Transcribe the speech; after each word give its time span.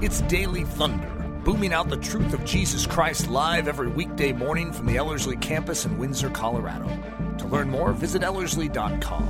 It's 0.00 0.20
Daily 0.22 0.62
Thunder, 0.62 1.08
booming 1.44 1.72
out 1.72 1.88
the 1.88 1.96
truth 1.96 2.32
of 2.32 2.44
Jesus 2.44 2.86
Christ 2.86 3.28
live 3.28 3.66
every 3.66 3.88
weekday 3.88 4.32
morning 4.32 4.72
from 4.72 4.86
the 4.86 4.96
Ellerslie 4.96 5.36
campus 5.38 5.86
in 5.86 5.98
Windsor, 5.98 6.30
Colorado. 6.30 6.86
To 7.38 7.48
learn 7.48 7.68
more, 7.68 7.92
visit 7.92 8.22
Ellerslie.com. 8.22 9.24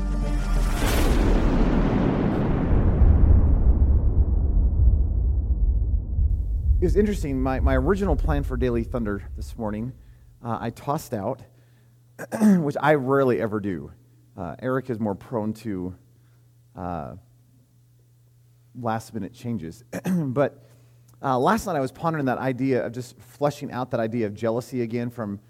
It 6.83 6.85
was 6.85 6.97
interesting. 6.97 7.41
My, 7.41 7.61
my 7.61 7.75
original 7.75 8.15
plan 8.15 8.43
for 8.43 8.59
Daily 8.59 8.85
Thunder 8.85 9.27
this 9.37 9.57
morning, 9.57 9.95
uh, 10.45 10.59
I 10.61 10.69
tossed 10.69 11.15
out, 11.15 11.41
which 12.43 12.77
I 12.79 12.97
rarely 12.97 13.41
ever 13.41 13.59
do. 13.59 13.91
Uh, 14.37 14.55
Eric 14.59 14.91
is 14.91 15.01
more 15.01 15.15
prone 15.15 15.55
to 15.55 15.95
uh, 16.77 17.15
last 18.81 19.15
minute 19.15 19.33
changes. 19.35 19.85
but 20.05 20.65
uh, 21.23 21.39
last 21.39 21.67
night 21.67 21.77
I 21.77 21.81
was 21.81 21.93
pondering 21.93 22.27
that 22.27 22.39
idea 22.39 22.87
of 22.87 22.93
just 22.93 23.19
fleshing 23.19 23.73
out 23.73 23.91
that 23.91 24.01
idea 24.01 24.27
of 24.27 24.35
jealousy 24.35 24.83
again 24.83 25.11
from 25.11 25.41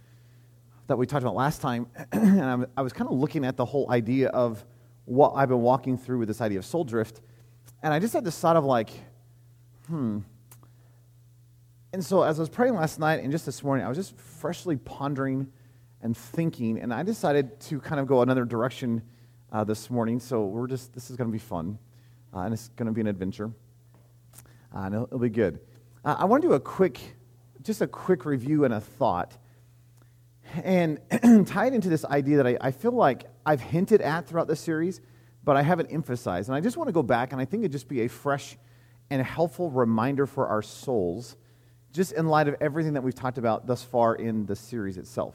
that 0.87 0.97
we 0.97 1.07
talked 1.07 1.23
about 1.23 1.35
last 1.35 1.61
time. 1.61 1.87
and 2.13 2.43
I'm, 2.43 2.67
I 2.77 2.83
was 2.83 2.93
kind 2.93 3.11
of 3.11 3.17
looking 3.17 3.45
at 3.45 3.57
the 3.57 3.65
whole 3.65 3.91
idea 3.91 4.29
of 4.29 4.65
what 5.05 5.33
I've 5.37 5.49
been 5.49 5.63
walking 5.63 5.97
through 5.97 6.19
with 6.19 6.29
this 6.29 6.41
idea 6.41 6.59
of 6.59 6.65
soul 6.65 6.85
drift. 6.85 7.21
And 7.83 7.95
I 7.95 7.99
just 7.99 8.13
had 8.13 8.25
this 8.25 8.39
thought 8.39 8.57
of 8.57 8.65
like, 8.65 8.91
hmm. 9.87 10.21
And 11.93 12.05
so 12.05 12.23
as 12.23 12.39
I 12.39 12.43
was 12.43 12.49
praying 12.49 12.75
last 12.75 12.99
night 12.99 13.23
and 13.23 13.31
just 13.33 13.47
this 13.47 13.63
morning, 13.63 13.85
I 13.85 13.89
was 13.89 13.97
just 13.97 14.17
freshly 14.19 14.77
pondering 14.77 15.51
and 16.03 16.17
thinking, 16.17 16.79
and 16.79 16.93
I 16.93 17.03
decided 17.03 17.59
to 17.61 17.81
kind 17.81 18.01
of 18.01 18.07
go 18.07 18.23
another 18.23 18.45
direction 18.45 19.03
uh, 19.53 19.65
this 19.65 19.91
morning. 19.91 20.21
So 20.21 20.45
we're 20.45 20.67
just, 20.67 20.93
this 20.95 21.11
is 21.11 21.17
going 21.17 21.29
to 21.29 21.33
be 21.33 21.39
fun 21.39 21.79
uh, 22.35 22.41
and 22.41 22.55
it's 22.55 22.69
going 22.69 22.87
to 22.87 22.93
be 22.93 23.01
an 23.01 23.07
adventure, 23.07 23.51
uh, 24.79 24.83
and 24.87 24.95
it'll, 24.95 25.07
it'll, 25.07 25.19
be 25.19 25.29
good. 25.29 25.61
Uh, 26.05 26.17
I 26.19 26.25
want 26.27 26.43
to 26.43 26.49
do 26.49 26.55
a 26.55 26.61
quick, 26.61 27.01
just 27.63 27.81
a 27.81 27.87
quick 27.87 28.25
review 28.25 28.65
and 28.65 28.73
a 28.73 28.81
thought, 28.81 29.37
and 30.63 31.01
tie 31.47 31.67
it 31.67 31.75
into 31.75 31.89
this 31.89 32.05
idea 32.05 32.37
that 32.37 32.47
I, 32.47 32.57
I 32.61 32.71
feel 32.71 32.93
like 32.93 33.25
I've 33.45 33.61
hinted 33.61 34.01
at 34.01 34.29
throughout 34.29 34.47
the 34.47 34.57
series, 34.57 35.01
but 35.43 35.57
I 35.57 35.63
haven't 35.63 35.91
emphasized. 35.91 36.49
And 36.49 36.57
I 36.57 36.61
just 36.61 36.77
want 36.77 36.89
to 36.89 36.93
go 36.93 37.03
back, 37.03 37.33
and 37.33 37.41
I 37.41 37.45
think 37.45 37.63
it'd 37.63 37.73
just 37.73 37.89
be 37.89 38.03
a 38.03 38.09
fresh 38.09 38.57
and 39.11 39.21
helpful 39.23 39.71
reminder 39.71 40.27
for 40.27 40.47
our 40.47 40.63
souls, 40.63 41.37
just 41.93 42.13
in 42.13 42.27
light 42.29 42.47
of 42.47 42.55
everything 42.61 42.93
that 42.93 43.03
we've 43.03 43.15
talked 43.15 43.39
about 43.39 43.67
thus 43.67 43.83
far 43.83 44.15
in 44.15 44.47
the 44.47 44.55
series 44.55 44.97
itself. 44.97 45.35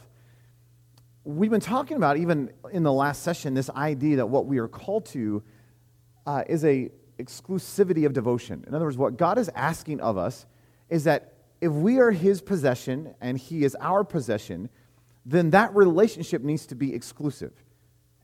We've 1.26 1.52
been 1.52 1.60
talking 1.60 1.98
about, 1.98 2.18
even 2.18 2.52
in 2.72 2.84
the 2.84 2.94
last 2.94 3.24
session, 3.24 3.54
this 3.54 3.70
idea 3.70 4.18
that 4.18 4.28
what 4.28 4.46
we 4.46 4.60
are 4.60 4.68
called 4.68 5.06
to 5.08 5.44
uh, 6.26 6.44
is 6.48 6.64
a 6.64 6.92
exclusivity 7.24 8.06
of 8.06 8.14
devotion. 8.14 8.64
In 8.68 8.74
other 8.74 8.86
words, 8.86 8.98
what 8.98 9.18
God 9.18 9.38
is 9.38 9.50
asking 9.56 10.02
of 10.02 10.18
us 10.18 10.46
is 10.90 11.04
that 11.06 11.34
if 11.62 11.72
we 11.72 12.00
are 12.00 12.12
His 12.12 12.42
possession 12.42 13.16
and 13.22 13.38
He 13.38 13.64
is 13.64 13.76
our 13.80 14.04
possession, 14.04 14.70
then 15.26 15.52
that 15.52 15.74
relationship 15.76 16.42
needs 16.42 16.66
to 16.68 16.76
be 16.76 16.94
exclusive. 16.94 17.54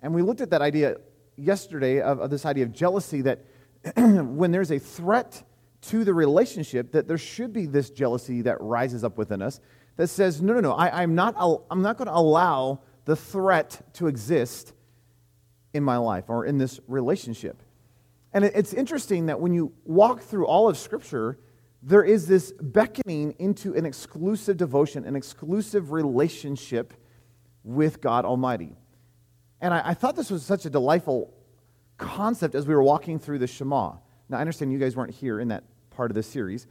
And 0.02 0.14
we 0.14 0.22
looked 0.22 0.42
at 0.42 0.50
that 0.52 0.62
idea 0.62 0.98
yesterday 1.36 2.02
of, 2.02 2.20
of 2.20 2.30
this 2.30 2.46
idea 2.46 2.66
of 2.66 2.74
jealousy 2.74 3.22
that 3.22 3.46
when 3.96 4.52
there's 4.52 4.72
a 4.72 4.80
threat 4.80 5.44
to 5.82 6.04
the 6.04 6.14
relationship, 6.14 6.92
that 6.92 7.08
there 7.08 7.18
should 7.18 7.54
be 7.54 7.66
this 7.66 7.90
jealousy 7.90 8.42
that 8.42 8.60
rises 8.60 9.04
up 9.04 9.18
within 9.18 9.42
us 9.42 9.60
that 9.96 10.08
says, 10.08 10.42
no, 10.42 10.54
no, 10.54 10.60
no, 10.60 10.74
I, 10.74 11.04
I'm 11.04 11.16
not, 11.16 11.36
I'm 11.72 11.82
not 11.82 11.98
going 11.98 12.08
to 12.08 12.16
allow 12.16 12.82
the 13.06 13.16
threat 13.16 13.82
to 13.94 14.08
exist 14.08 14.74
in 15.74 15.84
my 15.84 15.98
life 15.98 16.26
or 16.28 16.46
in 16.46 16.58
this 16.58 16.80
relationship. 16.88 17.62
And 18.34 18.46
it's 18.46 18.74
interesting 18.74 19.26
that 19.28 19.40
when 19.40 19.54
you 19.54 19.74
walk 19.86 20.22
through 20.22 20.46
all 20.46 20.70
of 20.70 20.78
Scripture, 20.78 21.40
there 21.82 22.04
is 22.04 22.28
this 22.28 22.52
beckoning 22.52 23.36
into 23.40 23.74
an 23.74 23.86
exclusive 23.86 24.58
devotion, 24.58 25.06
an 25.06 25.16
exclusive 25.16 25.92
relationship 25.92 26.94
with 27.64 28.02
God 28.02 28.26
Almighty. 28.26 28.76
And 29.62 29.74
I, 29.74 29.82
I, 29.86 29.94
thought 29.94 30.16
this 30.16 30.30
was 30.30 30.46
such 30.46 30.66
a 30.66 30.70
delightful 30.70 31.34
concept 31.98 32.56
as 32.56 32.68
we 32.68 32.74
were 32.74 32.84
walking 32.84 33.20
through 33.20 33.40
the 33.40 33.48
Shema. 33.48 33.94
Now, 34.30 34.38
I 34.38 34.42
understand 34.42 34.72
you 34.72 34.80
guys 34.80 34.96
weren't 34.96 35.14
here 35.14 35.40
in 35.40 35.50
that 35.50 35.64
part 35.90 36.12
of 36.12 36.16
the 36.16 36.24
series, 36.24 36.68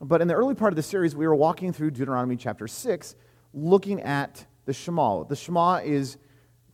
but 0.00 0.20
in 0.20 0.28
the 0.28 0.34
early 0.34 0.54
part 0.54 0.72
of 0.72 0.76
the 0.76 0.82
series, 0.82 1.16
we 1.16 1.26
were 1.26 1.34
walking 1.34 1.72
through 1.72 1.92
Deuteronomy 1.92 2.36
chapter 2.36 2.68
6, 2.68 3.16
looking 3.52 4.00
at 4.02 4.44
the 4.66 4.72
Shema. 4.72 5.24
The 5.24 5.36
Shema 5.36 5.76
is 5.76 6.18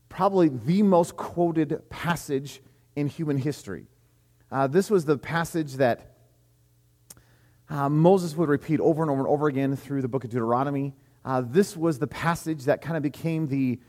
probably 0.09 0.49
the 0.49 0.83
most 0.83 1.17
quoted 1.17 1.83
passage 1.89 2.61
in 2.97 3.07
human 3.09 3.39
history. 3.39 3.87
Uh, 4.51 4.67
this 4.67 4.91
was 4.91 5.05
the 5.05 5.19
passage 5.19 5.75
that 5.75 6.15
uh, 7.69 7.89
Moses 7.89 8.37
would 8.37 8.49
repeat 8.49 8.81
over 8.81 9.03
and 9.03 9.11
over 9.11 9.21
and 9.21 9.29
over 9.29 9.49
again 9.49 9.75
through 9.77 10.03
the 10.03 10.09
book 10.09 10.25
of 10.25 10.31
Deuteronomy. 10.31 10.95
Uh, 11.25 11.43
this 11.45 11.77
was 11.77 11.99
the 11.99 12.07
passage 12.07 12.65
that 12.65 12.83
kind 12.83 12.97
of 12.97 13.03
became 13.03 13.49
the, 13.49 13.81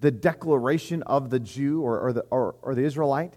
the 0.00 0.10
declaration 0.10 1.02
of 1.04 1.30
the 1.30 1.38
Jew 1.38 1.82
or, 1.82 2.00
or, 2.00 2.12
the, 2.12 2.20
or, 2.30 2.56
or 2.62 2.74
the 2.74 2.82
Israelite. 2.82 3.34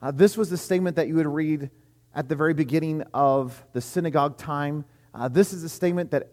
Uh, 0.00 0.12
this 0.12 0.36
was 0.36 0.50
the 0.50 0.56
statement 0.56 0.96
that 0.96 1.08
you 1.08 1.16
would 1.16 1.26
read 1.26 1.70
at 2.14 2.28
the 2.28 2.36
very 2.36 2.54
beginning 2.54 3.02
of 3.12 3.64
the 3.72 3.80
synagogue 3.80 4.38
time. 4.38 4.84
Uh, 5.12 5.28
this 5.28 5.52
is 5.52 5.64
a 5.64 5.68
statement 5.68 6.12
that 6.12 6.30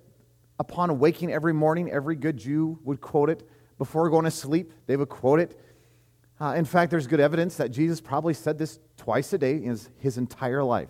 upon 0.59 0.99
waking 0.99 1.31
every 1.31 1.53
morning, 1.53 1.89
every 1.89 2.15
good 2.15 2.37
Jew 2.37 2.77
would 2.83 3.01
quote 3.01 3.29
it. 3.29 3.47
Before 3.79 4.07
going 4.11 4.25
to 4.25 4.31
sleep, 4.31 4.73
they 4.85 4.95
would 4.95 5.09
quote 5.09 5.39
it. 5.39 5.59
Uh, 6.41 6.55
in 6.55 6.65
fact, 6.65 6.89
there's 6.89 7.05
good 7.05 7.19
evidence 7.19 7.57
that 7.57 7.69
Jesus 7.69 8.01
probably 8.01 8.33
said 8.33 8.57
this 8.57 8.79
twice 8.97 9.31
a 9.31 9.37
day 9.37 9.57
in 9.57 9.65
his, 9.65 9.89
his 9.99 10.17
entire 10.17 10.63
life. 10.63 10.89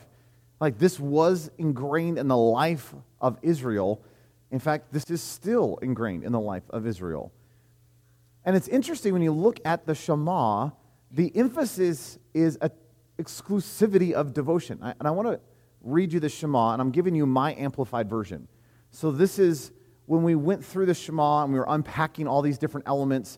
Like 0.62 0.78
this 0.78 0.98
was 0.98 1.52
ingrained 1.58 2.18
in 2.18 2.30
the 2.30 2.38
life 2.38 2.96
of 3.20 3.38
Israel. 3.42 4.02
In 4.50 4.60
fact, 4.60 4.94
this 4.94 5.10
is 5.12 5.22
still 5.22 5.78
ingrained 5.82 6.24
in 6.24 6.32
the 6.32 6.40
life 6.40 6.64
of 6.70 6.88
Israel. 6.88 7.34
And 8.46 8.56
it's 8.56 8.70
interesting 8.70 9.12
when 9.12 9.22
you 9.22 9.34
look 9.34 9.60
at 9.66 9.86
the 9.86 9.94
Shema, 9.94 10.70
the 11.12 11.36
emphasis 11.36 12.18
is 12.34 12.58
a 12.62 12.72
exclusivity 13.20 14.14
of 14.14 14.34
devotion. 14.34 14.80
I, 14.82 14.94
and 14.98 15.08
I 15.08 15.12
want 15.12 15.28
to 15.28 15.40
read 15.82 16.14
you 16.14 16.22
the 16.22 16.30
Shema, 16.30 16.72
and 16.72 16.82
I'm 16.82 16.92
giving 16.92 17.14
you 17.14 17.26
my 17.26 17.54
amplified 17.56 18.10
version. 18.10 18.48
So 18.90 19.12
this 19.12 19.38
is 19.38 19.74
when 20.06 20.24
we 20.24 20.34
went 20.34 20.64
through 20.64 20.86
the 20.86 20.94
Shema 20.94 21.44
and 21.44 21.52
we 21.52 21.60
were 21.60 21.66
unpacking 21.68 22.26
all 22.26 22.42
these 22.42 22.58
different 22.58 22.88
elements, 22.88 23.38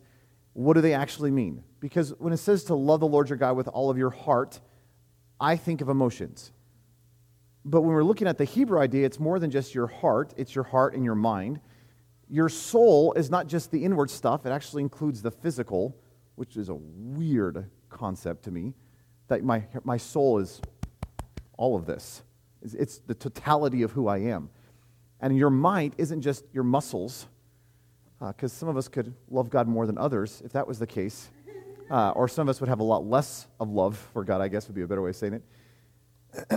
what 0.54 0.74
do 0.74 0.82
they 0.82 0.94
actually 0.94 1.32
mean? 1.32 1.64
Because 1.80 2.14
when 2.20 2.32
it 2.32 2.38
says 2.38 2.64
to 2.66 2.76
love 2.76 3.00
the 3.00 3.08
Lord 3.08 3.30
your 3.30 3.38
God 3.38 3.58
with 3.58 3.68
all 3.68 3.90
of 3.90 3.98
your 3.98 4.12
heart, 4.12 4.60
I 5.40 5.58
think 5.58 5.82
of 5.82 5.90
emotions. 5.90 6.52
But 7.66 7.82
when 7.82 7.94
we're 7.94 8.04
looking 8.04 8.28
at 8.28 8.38
the 8.38 8.46
Hebrew 8.46 8.80
idea, 8.80 9.06
it's 9.06 9.20
more 9.20 9.40
than 9.40 9.50
just 9.50 9.74
your 9.74 9.88
heart, 9.88 10.34
it's 10.38 10.54
your 10.54 10.64
heart 10.64 10.96
and 10.96 11.04
your 11.04 11.16
mind. 11.16 11.60
Your 12.30 12.50
soul 12.50 13.14
is 13.14 13.30
not 13.30 13.48
just 13.48 13.72
the 13.72 13.84
inward 13.84 14.10
stuff, 14.10 14.46
it 14.46 14.50
actually 14.50 14.84
includes 14.84 15.22
the 15.22 15.32
physical, 15.32 15.96
which 16.36 16.58
is 16.58 16.70
a 16.70 16.76
weird 16.76 17.70
concept 17.90 18.44
to 18.44 18.52
me. 18.52 18.74
That 19.28 19.44
my, 19.44 19.64
my 19.84 19.98
soul 19.98 20.40
is 20.40 20.62
all 21.58 21.76
of 21.76 21.86
this, 21.86 22.24
it's, 22.62 23.00
the 23.00 23.16
totality 23.16 23.84
of 23.84 23.92
who 23.92 24.08
I 24.08 24.20
am. 24.20 24.50
And 25.20 25.38
your 25.38 25.50
mind 25.50 25.96
isn't 25.98 26.22
just 26.22 26.44
your 26.54 26.64
muscles, 26.64 27.28
because 28.28 28.54
uh, 28.54 28.56
some 28.56 28.70
of 28.70 28.78
us 28.78 28.88
could 28.88 29.14
love 29.30 29.50
God 29.50 29.68
more 29.68 29.86
than 29.86 29.98
others 29.98 30.42
if 30.46 30.54
that 30.54 30.68
was 30.68 30.80
the 30.80 30.88
case. 30.88 31.30
Uh, 31.92 32.12
or 32.12 32.28
some 32.28 32.48
of 32.48 32.50
us 32.50 32.62
would 32.62 32.70
have 32.70 32.80
a 32.80 32.84
lot 32.84 33.06
less 33.06 33.46
of 33.60 33.70
love 33.70 33.98
for 34.14 34.24
God, 34.24 34.42
I 34.42 34.48
guess 34.48 34.68
would 34.68 34.76
be 34.76 34.82
a 34.82 34.88
better 34.88 35.02
way 35.02 35.10
of 35.10 35.16
saying 35.16 35.42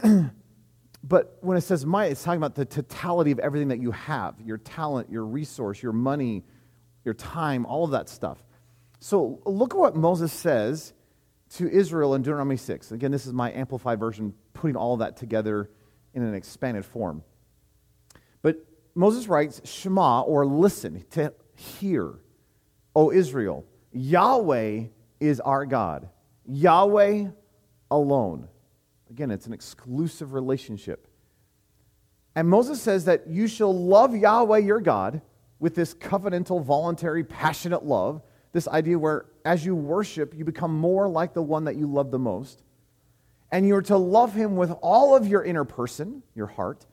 it. 0.03 0.31
but 1.05 1.37
when 1.41 1.57
it 1.57 1.63
says 1.63 1.85
might, 1.85 2.13
it's 2.13 2.23
talking 2.23 2.39
about 2.39 2.55
the 2.55 2.65
totality 2.65 3.33
of 3.33 3.39
everything 3.41 3.69
that 3.69 3.81
you 3.81 3.91
have 3.91 4.41
your 4.41 4.59
talent, 4.59 5.11
your 5.11 5.25
resource, 5.25 5.83
your 5.83 5.93
money, 5.93 6.45
your 7.05 7.15
time, 7.15 7.67
all 7.67 7.85
of 7.85 7.91
that 7.91 8.09
stuff. 8.09 8.39
So 9.01 9.41
look 9.45 9.75
at 9.75 9.79
what 9.79 9.97
Moses 9.97 10.33
says 10.33 10.95
to 11.55 11.69
Israel 11.69 12.15
in 12.15 12.23
Deuteronomy 12.23 12.57
6. 12.57 12.93
Again, 12.93 13.11
this 13.11 13.27
is 13.27 13.33
my 13.33 13.53
amplified 13.53 14.01
version, 14.01 14.35
putting 14.55 14.77
all 14.77 14.95
of 14.95 15.01
that 15.01 15.17
together 15.17 15.71
in 16.15 16.23
an 16.23 16.35
expanded 16.35 16.85
form. 16.85 17.23
But 18.43 18.65
Moses 18.95 19.29
writes, 19.29 19.61
Shema, 19.65 20.23
or 20.23 20.47
listen, 20.47 21.05
to 21.11 21.33
hear, 21.57 22.15
O 22.95 23.11
Israel, 23.11 23.65
Yahweh 23.93 24.85
is 25.21 25.41
our 25.41 25.67
God. 25.67 26.09
Yahweh 26.47 27.27
alone. 27.91 28.49
Again, 29.11 29.31
it's 29.31 29.47
an 29.47 29.53
exclusive 29.53 30.33
relationship. 30.33 31.09
And 32.35 32.49
Moses 32.49 32.81
says 32.81 33.07
that 33.07 33.27
you 33.29 33.49
shall 33.49 33.75
love 33.75 34.15
Yahweh 34.15 34.59
your 34.59 34.81
God 34.81 35.23
with 35.59 35.75
this 35.75 35.95
covenantal, 35.95 36.63
voluntary, 36.63 37.25
passionate 37.25 37.85
love. 37.85 38.23
This 38.53 38.69
idea 38.69 38.99
where 38.99 39.27
as 39.45 39.65
you 39.65 39.75
worship, 39.75 40.35
you 40.37 40.45
become 40.45 40.77
more 40.77 41.09
like 41.09 41.33
the 41.33 41.43
one 41.43 41.65
that 41.65 41.77
you 41.77 41.87
love 41.87 42.11
the 42.11 42.19
most. 42.19 42.63
And 43.53 43.67
you're 43.67 43.83
to 43.83 43.97
love 43.97 44.35
him 44.35 44.57
with 44.57 44.73
all 44.83 45.17
of 45.17 45.27
your 45.27 45.45
inner 45.45 45.65
person, 45.65 46.23
your 46.35 46.49
heart, 46.49 46.85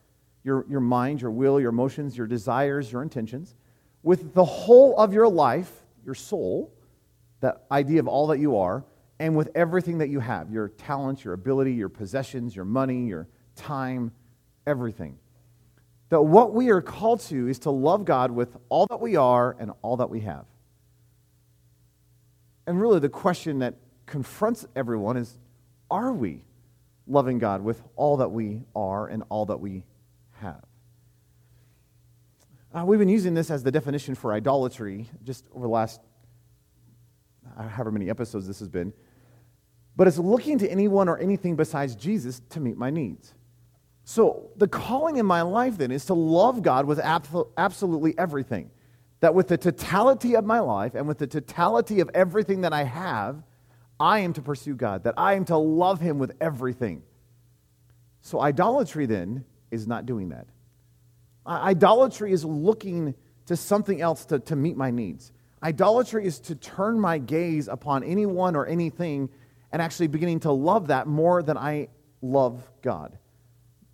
your, 0.43 0.65
your 0.69 0.79
mind, 0.79 1.21
your 1.21 1.31
will, 1.31 1.59
your 1.59 1.69
emotions, 1.69 2.17
your 2.17 2.27
desires, 2.27 2.91
your 2.91 3.01
intentions, 3.01 3.55
with 4.03 4.33
the 4.33 4.43
whole 4.43 4.95
of 4.97 5.13
your 5.13 5.27
life, 5.27 5.71
your 6.05 6.15
soul, 6.15 6.71
that 7.39 7.63
idea 7.71 7.99
of 7.99 8.07
all 8.07 8.27
that 8.27 8.39
you 8.39 8.57
are, 8.57 8.83
and 9.19 9.35
with 9.35 9.49
everything 9.55 9.99
that 9.99 10.09
you 10.09 10.19
have 10.19 10.51
your 10.51 10.67
talents, 10.69 11.23
your 11.23 11.33
ability, 11.33 11.73
your 11.73 11.89
possessions, 11.89 12.55
your 12.55 12.65
money, 12.65 13.07
your 13.07 13.27
time, 13.55 14.11
everything. 14.67 15.17
That 16.09 16.21
what 16.21 16.53
we 16.53 16.69
are 16.69 16.81
called 16.81 17.21
to 17.21 17.47
is 17.47 17.59
to 17.59 17.71
love 17.71 18.05
God 18.05 18.31
with 18.31 18.55
all 18.69 18.85
that 18.87 18.99
we 18.99 19.15
are 19.15 19.55
and 19.59 19.71
all 19.81 19.97
that 19.97 20.09
we 20.09 20.19
have. 20.21 20.45
And 22.67 22.79
really, 22.79 22.99
the 22.99 23.09
question 23.09 23.59
that 23.59 23.75
confronts 24.05 24.65
everyone 24.75 25.17
is 25.17 25.37
are 25.89 26.13
we 26.13 26.43
loving 27.07 27.39
God 27.39 27.61
with 27.61 27.81
all 27.95 28.17
that 28.17 28.29
we 28.29 28.61
are 28.75 29.07
and 29.07 29.23
all 29.29 29.45
that 29.47 29.59
we 29.59 29.85
have? 30.39 30.63
Uh, 32.73 32.83
we've 32.83 32.99
been 32.99 33.09
using 33.09 33.35
this 33.35 33.51
as 33.51 33.61
the 33.61 33.71
definition 33.71 34.15
for 34.15 34.33
idolatry 34.33 35.07
just 35.23 35.45
over 35.53 35.65
the 35.65 35.71
last 35.71 36.01
uh, 37.57 37.67
however 37.67 37.91
many 37.91 38.09
episodes 38.09 38.47
this 38.47 38.59
has 38.59 38.67
been. 38.67 38.91
But 39.95 40.07
it's 40.07 40.17
looking 40.17 40.57
to 40.57 40.69
anyone 40.69 41.07
or 41.07 41.17
anything 41.19 41.55
besides 41.55 41.95
Jesus 41.95 42.41
to 42.49 42.59
meet 42.59 42.77
my 42.77 42.89
needs. 42.89 43.35
So, 44.05 44.49
the 44.57 44.67
calling 44.67 45.17
in 45.17 45.25
my 45.25 45.43
life 45.43 45.77
then 45.77 45.91
is 45.91 46.05
to 46.05 46.13
love 46.13 46.61
God 46.61 46.85
with 46.85 46.99
absolutely 46.99 48.17
everything. 48.17 48.71
That 49.21 49.33
with 49.33 49.47
the 49.47 49.57
totality 49.57 50.35
of 50.35 50.43
my 50.43 50.59
life 50.59 50.95
and 50.95 51.07
with 51.07 51.19
the 51.19 51.27
totality 51.27 52.01
of 52.01 52.09
everything 52.13 52.61
that 52.61 52.73
I 52.73 52.83
have, 52.83 53.43
I 53.99 54.19
am 54.19 54.33
to 54.33 54.41
pursue 54.41 54.75
God, 54.75 55.05
that 55.05 55.13
I 55.15 55.35
am 55.35 55.45
to 55.45 55.57
love 55.57 56.01
Him 56.01 56.17
with 56.17 56.35
everything. 56.41 57.03
So, 58.21 58.41
idolatry 58.41 59.05
then 59.05 59.45
is 59.71 59.87
not 59.87 60.05
doing 60.05 60.29
that. 60.29 60.47
Idolatry 61.45 62.31
is 62.31 62.45
looking 62.45 63.15
to 63.47 63.57
something 63.57 64.01
else 64.01 64.25
to, 64.25 64.39
to 64.39 64.55
meet 64.55 64.77
my 64.77 64.91
needs. 64.91 65.31
Idolatry 65.61 66.25
is 66.25 66.39
to 66.41 66.55
turn 66.55 66.99
my 66.99 67.17
gaze 67.17 67.67
upon 67.67 68.03
anyone 68.03 68.55
or 68.55 68.65
anything 68.65 69.29
and 69.71 69.81
actually 69.81 70.07
beginning 70.07 70.41
to 70.41 70.51
love 70.51 70.87
that 70.87 71.07
more 71.07 71.43
than 71.43 71.57
I 71.57 71.89
love 72.21 72.69
God 72.81 73.17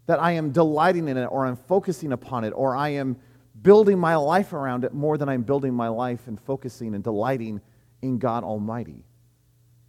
that 0.10 0.20
I 0.20 0.32
am 0.32 0.50
delighting 0.50 1.08
in 1.08 1.18
it 1.18 1.28
or 1.28 1.46
I'm 1.46 1.56
focusing 1.56 2.14
upon 2.14 2.44
it 2.44 2.50
or 2.56 2.76
I 2.76 2.90
am 2.90 3.16
building 3.62 4.00
my 4.00 4.16
life 4.16 4.54
around 4.54 4.84
it 4.84 4.92
more 4.92 5.20
than 5.20 5.30
I'm 5.30 5.44
building 5.44 5.72
my 5.72 5.88
life 5.88 6.22
and 6.26 6.42
focusing 6.42 6.96
and 6.96 7.04
delighting 7.04 7.62
in 8.02 8.18
God 8.18 8.44
Almighty. 8.44 9.06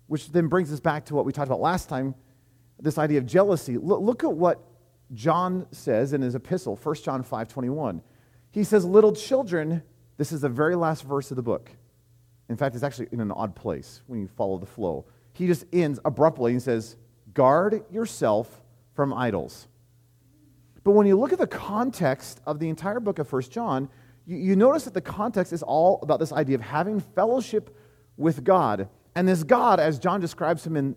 Which 0.08 0.30
then 0.30 0.48
brings 0.48 0.74
us 0.74 0.80
back 0.80 1.06
to 1.06 1.14
what 1.14 1.24
we 1.24 1.32
talked 1.32 1.48
about 1.48 1.62
last 1.62 1.88
time 1.88 2.14
this 2.78 2.98
idea 2.98 3.16
of 3.16 3.24
jealousy. 3.24 3.78
Look, 3.78 4.02
look 4.02 4.22
at 4.22 4.30
what 4.30 4.60
John 5.12 5.66
says 5.72 6.12
in 6.12 6.22
his 6.22 6.34
epistle, 6.34 6.76
1 6.76 6.94
John 6.96 7.22
5 7.22 7.48
21. 7.48 8.02
He 8.52 8.64
says, 8.64 8.84
Little 8.84 9.12
children, 9.12 9.82
this 10.16 10.32
is 10.32 10.40
the 10.42 10.48
very 10.48 10.76
last 10.76 11.04
verse 11.04 11.30
of 11.30 11.36
the 11.36 11.42
book. 11.42 11.70
In 12.48 12.56
fact, 12.56 12.74
it's 12.74 12.84
actually 12.84 13.08
in 13.12 13.20
an 13.20 13.30
odd 13.30 13.54
place 13.54 14.02
when 14.06 14.20
you 14.20 14.28
follow 14.28 14.58
the 14.58 14.66
flow. 14.66 15.06
He 15.32 15.46
just 15.46 15.64
ends 15.72 16.00
abruptly 16.04 16.52
and 16.52 16.62
says, 16.62 16.96
Guard 17.32 17.84
yourself 17.90 18.62
from 18.94 19.14
idols. 19.14 19.68
But 20.82 20.92
when 20.92 21.06
you 21.06 21.18
look 21.18 21.32
at 21.32 21.38
the 21.38 21.46
context 21.46 22.40
of 22.46 22.58
the 22.58 22.68
entire 22.68 23.00
book 23.00 23.18
of 23.18 23.28
First 23.28 23.52
John, 23.52 23.88
you, 24.26 24.36
you 24.36 24.56
notice 24.56 24.84
that 24.84 24.94
the 24.94 25.00
context 25.00 25.52
is 25.52 25.62
all 25.62 25.98
about 26.02 26.18
this 26.18 26.32
idea 26.32 26.56
of 26.56 26.62
having 26.62 27.00
fellowship 27.00 27.76
with 28.16 28.42
God. 28.44 28.88
And 29.14 29.28
this 29.28 29.42
God, 29.42 29.80
as 29.80 29.98
John 29.98 30.20
describes 30.20 30.66
him 30.66 30.76
in 30.76 30.96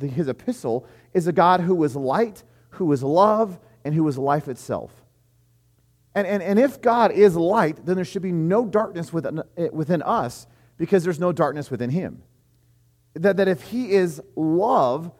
his 0.00 0.28
epistle, 0.28 0.86
is 1.12 1.26
a 1.26 1.32
God 1.32 1.60
who 1.60 1.82
is 1.84 1.94
light, 1.94 2.42
who 2.70 2.92
is 2.92 3.02
love, 3.02 3.58
and 3.84 3.94
who 3.94 4.06
is 4.08 4.18
life 4.18 4.48
itself. 4.48 4.92
And, 6.14 6.26
and, 6.26 6.42
and 6.42 6.58
if 6.58 6.80
God 6.80 7.12
is 7.12 7.36
light, 7.36 7.84
then 7.86 7.96
there 7.96 8.04
should 8.04 8.22
be 8.22 8.32
no 8.32 8.66
darkness 8.66 9.12
within, 9.12 9.42
within 9.72 10.02
us 10.02 10.46
because 10.76 11.04
there's 11.04 11.20
no 11.20 11.32
darkness 11.32 11.70
within 11.70 11.90
him. 11.90 12.22
That, 13.14 13.36
that 13.36 13.48
if 13.48 13.62
he 13.62 13.92
is 13.92 14.20
love, 14.36 15.12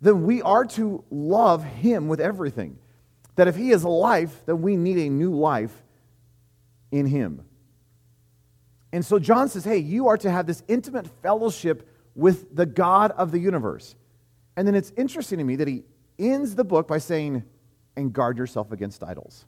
then 0.00 0.24
we 0.26 0.42
are 0.42 0.64
to 0.64 1.04
love 1.10 1.64
him 1.64 2.08
with 2.08 2.20
everything 2.20 2.78
that 3.36 3.48
if 3.48 3.56
he 3.56 3.70
is 3.70 3.84
life, 3.84 4.42
then 4.46 4.62
we 4.62 4.76
need 4.76 4.98
a 4.98 5.08
new 5.08 5.34
life 5.34 5.82
in 6.90 7.06
him. 7.06 7.42
And 8.92 9.04
so 9.04 9.18
John 9.18 9.48
says, 9.48 9.64
hey, 9.64 9.78
you 9.78 10.08
are 10.08 10.18
to 10.18 10.30
have 10.30 10.46
this 10.46 10.62
intimate 10.68 11.06
fellowship 11.22 11.88
with 12.14 12.54
the 12.54 12.66
God 12.66 13.10
of 13.12 13.32
the 13.32 13.38
universe. 13.38 13.94
And 14.54 14.68
then 14.68 14.74
it's 14.74 14.92
interesting 14.98 15.38
to 15.38 15.44
me 15.44 15.56
that 15.56 15.68
he 15.68 15.84
ends 16.30 16.54
the 16.54 16.64
book 16.64 16.88
by 16.88 16.98
saying, 16.98 17.44
and 17.96 18.12
guard 18.12 18.38
yourself 18.38 18.72
against 18.72 19.02
idols. 19.02 19.44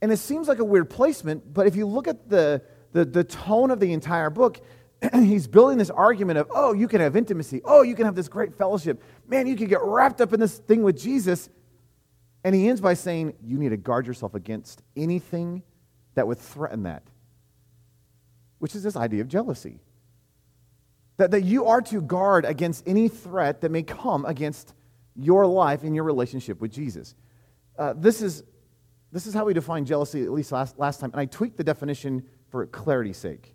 And 0.00 0.12
it 0.12 0.18
seems 0.18 0.48
like 0.48 0.58
a 0.58 0.64
weird 0.64 0.88
placement, 0.88 1.52
but 1.52 1.66
if 1.66 1.74
you 1.74 1.86
look 1.86 2.06
at 2.06 2.28
the, 2.28 2.62
the, 2.92 3.04
the 3.04 3.24
tone 3.24 3.70
of 3.70 3.80
the 3.80 3.92
entire 3.92 4.30
book, 4.30 4.60
he's 5.12 5.46
building 5.46 5.78
this 5.78 5.90
argument 5.90 6.38
of, 6.38 6.50
oh, 6.54 6.72
you 6.72 6.88
can 6.88 7.00
have 7.00 7.16
intimacy. 7.16 7.60
Oh, 7.64 7.82
you 7.82 7.94
can 7.94 8.04
have 8.04 8.14
this 8.14 8.28
great 8.28 8.56
fellowship. 8.56 9.02
Man, 9.26 9.46
you 9.46 9.56
can 9.56 9.66
get 9.66 9.80
wrapped 9.82 10.20
up 10.20 10.32
in 10.32 10.40
this 10.40 10.58
thing 10.58 10.82
with 10.82 10.98
Jesus. 10.98 11.48
And 12.44 12.54
he 12.54 12.68
ends 12.68 12.80
by 12.80 12.94
saying, 12.94 13.34
You 13.44 13.58
need 13.58 13.70
to 13.70 13.76
guard 13.76 14.06
yourself 14.06 14.34
against 14.34 14.82
anything 14.96 15.62
that 16.14 16.26
would 16.26 16.38
threaten 16.38 16.84
that, 16.84 17.02
which 18.58 18.74
is 18.74 18.82
this 18.82 18.96
idea 18.96 19.20
of 19.20 19.28
jealousy. 19.28 19.80
That, 21.16 21.32
that 21.32 21.42
you 21.42 21.66
are 21.66 21.82
to 21.82 22.00
guard 22.00 22.44
against 22.44 22.86
any 22.86 23.08
threat 23.08 23.60
that 23.62 23.72
may 23.72 23.82
come 23.82 24.24
against 24.24 24.72
your 25.18 25.46
life 25.46 25.82
and 25.82 25.94
your 25.94 26.04
relationship 26.04 26.60
with 26.60 26.72
Jesus. 26.72 27.14
Uh, 27.76 27.94
this, 27.96 28.22
is, 28.22 28.44
this 29.12 29.26
is 29.26 29.34
how 29.34 29.44
we 29.44 29.52
define 29.52 29.84
jealousy, 29.84 30.22
at 30.22 30.30
least 30.30 30.52
last, 30.52 30.78
last 30.78 31.00
time. 31.00 31.10
And 31.12 31.20
I 31.20 31.26
tweaked 31.26 31.56
the 31.56 31.64
definition 31.64 32.22
for 32.50 32.64
clarity's 32.66 33.16
sake. 33.16 33.54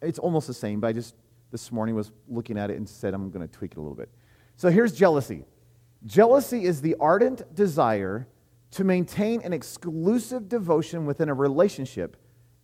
It's 0.00 0.18
almost 0.18 0.46
the 0.46 0.54
same, 0.54 0.80
but 0.80 0.88
I 0.88 0.92
just 0.92 1.14
this 1.50 1.70
morning 1.70 1.94
was 1.94 2.10
looking 2.28 2.58
at 2.58 2.70
it 2.70 2.78
and 2.78 2.88
said 2.88 3.14
I'm 3.14 3.30
going 3.30 3.46
to 3.46 3.52
tweak 3.52 3.72
it 3.72 3.78
a 3.78 3.80
little 3.80 3.94
bit. 3.94 4.08
So 4.56 4.70
here's 4.70 4.92
jealousy 4.92 5.44
Jealousy 6.04 6.64
is 6.64 6.80
the 6.80 6.96
ardent 6.98 7.54
desire 7.54 8.26
to 8.72 8.84
maintain 8.84 9.42
an 9.42 9.52
exclusive 9.52 10.48
devotion 10.48 11.06
within 11.06 11.28
a 11.28 11.34
relationship 11.34 12.16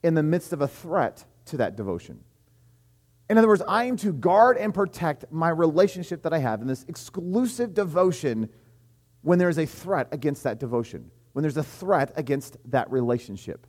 in 0.03 0.15
the 0.15 0.23
midst 0.23 0.53
of 0.53 0.63
a 0.63 0.69
threat 0.69 1.25
to 1.45 1.59
that 1.59 1.77
devotion. 1.77 2.21
In 3.31 3.37
other 3.37 3.49
words, 3.49 3.63
I 3.69 3.85
am 3.85 3.97
to 3.99 4.13
guard 4.13 4.57
and 4.57 4.73
protect 4.73 5.31
my 5.31 5.51
relationship 5.51 6.23
that 6.23 6.33
I 6.33 6.39
have 6.39 6.63
in 6.63 6.67
this 6.67 6.85
exclusive 6.89 7.75
devotion 7.75 8.49
when 9.23 9.39
there 9.39 9.49
is 9.49 9.59
a 9.59 9.67
threat 9.67 10.09
against 10.13 10.45
that 10.45 10.59
devotion, 10.59 11.11
when 11.33 11.43
there's 11.43 11.57
a 11.57 11.63
threat 11.63 12.13
against 12.17 12.57
that 12.67 12.91
relationship. 12.91 13.67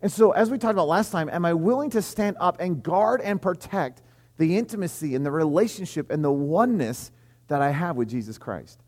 And 0.00 0.12
so, 0.12 0.30
as 0.30 0.50
we 0.50 0.58
talked 0.58 0.74
about 0.74 0.88
last 0.88 1.10
time, 1.10 1.28
am 1.30 1.44
I 1.44 1.54
willing 1.54 1.90
to 1.90 2.02
stand 2.02 2.36
up 2.38 2.60
and 2.60 2.82
guard 2.82 3.20
and 3.22 3.40
protect 3.42 4.02
the 4.38 4.56
intimacy 4.58 5.14
and 5.14 5.24
the 5.24 5.30
relationship 5.30 6.10
and 6.10 6.22
the 6.22 6.32
oneness 6.32 7.10
that 7.48 7.62
I 7.62 7.70
have 7.70 7.96
with 7.96 8.08
Jesus 8.08 8.38
Christ. 8.38 8.80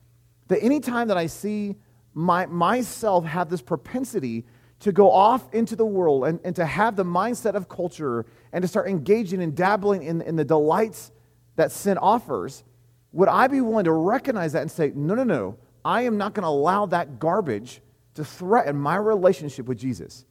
That 0.48 0.62
anytime 0.62 1.08
that 1.08 1.16
I 1.16 1.26
see 1.26 1.76
my, 2.14 2.46
myself 2.46 3.24
have 3.24 3.48
this 3.48 3.62
propensity 3.62 4.44
to 4.80 4.92
go 4.92 5.10
off 5.10 5.52
into 5.52 5.74
the 5.74 5.84
world 5.84 6.24
and, 6.24 6.40
and 6.44 6.54
to 6.56 6.64
have 6.64 6.96
the 6.96 7.04
mindset 7.04 7.54
of 7.54 7.68
culture 7.68 8.26
and 8.52 8.62
to 8.62 8.68
start 8.68 8.88
engaging 8.88 9.42
and 9.42 9.56
dabbling 9.56 10.02
in, 10.02 10.22
in 10.22 10.36
the 10.36 10.44
delights 10.44 11.10
that 11.56 11.72
sin 11.72 11.98
offers, 11.98 12.62
would 13.12 13.28
I 13.28 13.48
be 13.48 13.60
willing 13.60 13.84
to 13.84 13.92
recognize 13.92 14.52
that 14.52 14.62
and 14.62 14.70
say, 14.70 14.92
no, 14.94 15.14
no, 15.14 15.24
no, 15.24 15.56
I 15.84 16.02
am 16.02 16.16
not 16.16 16.34
going 16.34 16.44
to 16.44 16.48
allow 16.48 16.86
that 16.86 17.18
garbage 17.18 17.80
to 18.14 18.24
threaten 18.24 18.76
my 18.76 18.96
relationship 18.96 19.66
with 19.66 19.78
Jesus. 19.78 20.24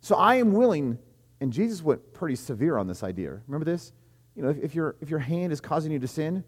So 0.00 0.16
I 0.16 0.36
am 0.36 0.52
willing, 0.52 0.98
and 1.40 1.52
Jesus 1.52 1.82
went 1.82 2.12
pretty 2.12 2.36
severe 2.36 2.78
on 2.78 2.86
this 2.86 3.02
idea. 3.02 3.40
Remember 3.46 3.64
this? 3.64 3.92
You 4.34 4.42
know, 4.42 4.48
if, 4.48 4.58
if, 4.58 4.74
your, 4.74 4.96
if 5.00 5.10
your 5.10 5.18
hand 5.18 5.52
is 5.52 5.60
causing 5.60 5.92
you 5.92 5.98
to 5.98 6.08
sin, 6.08 6.44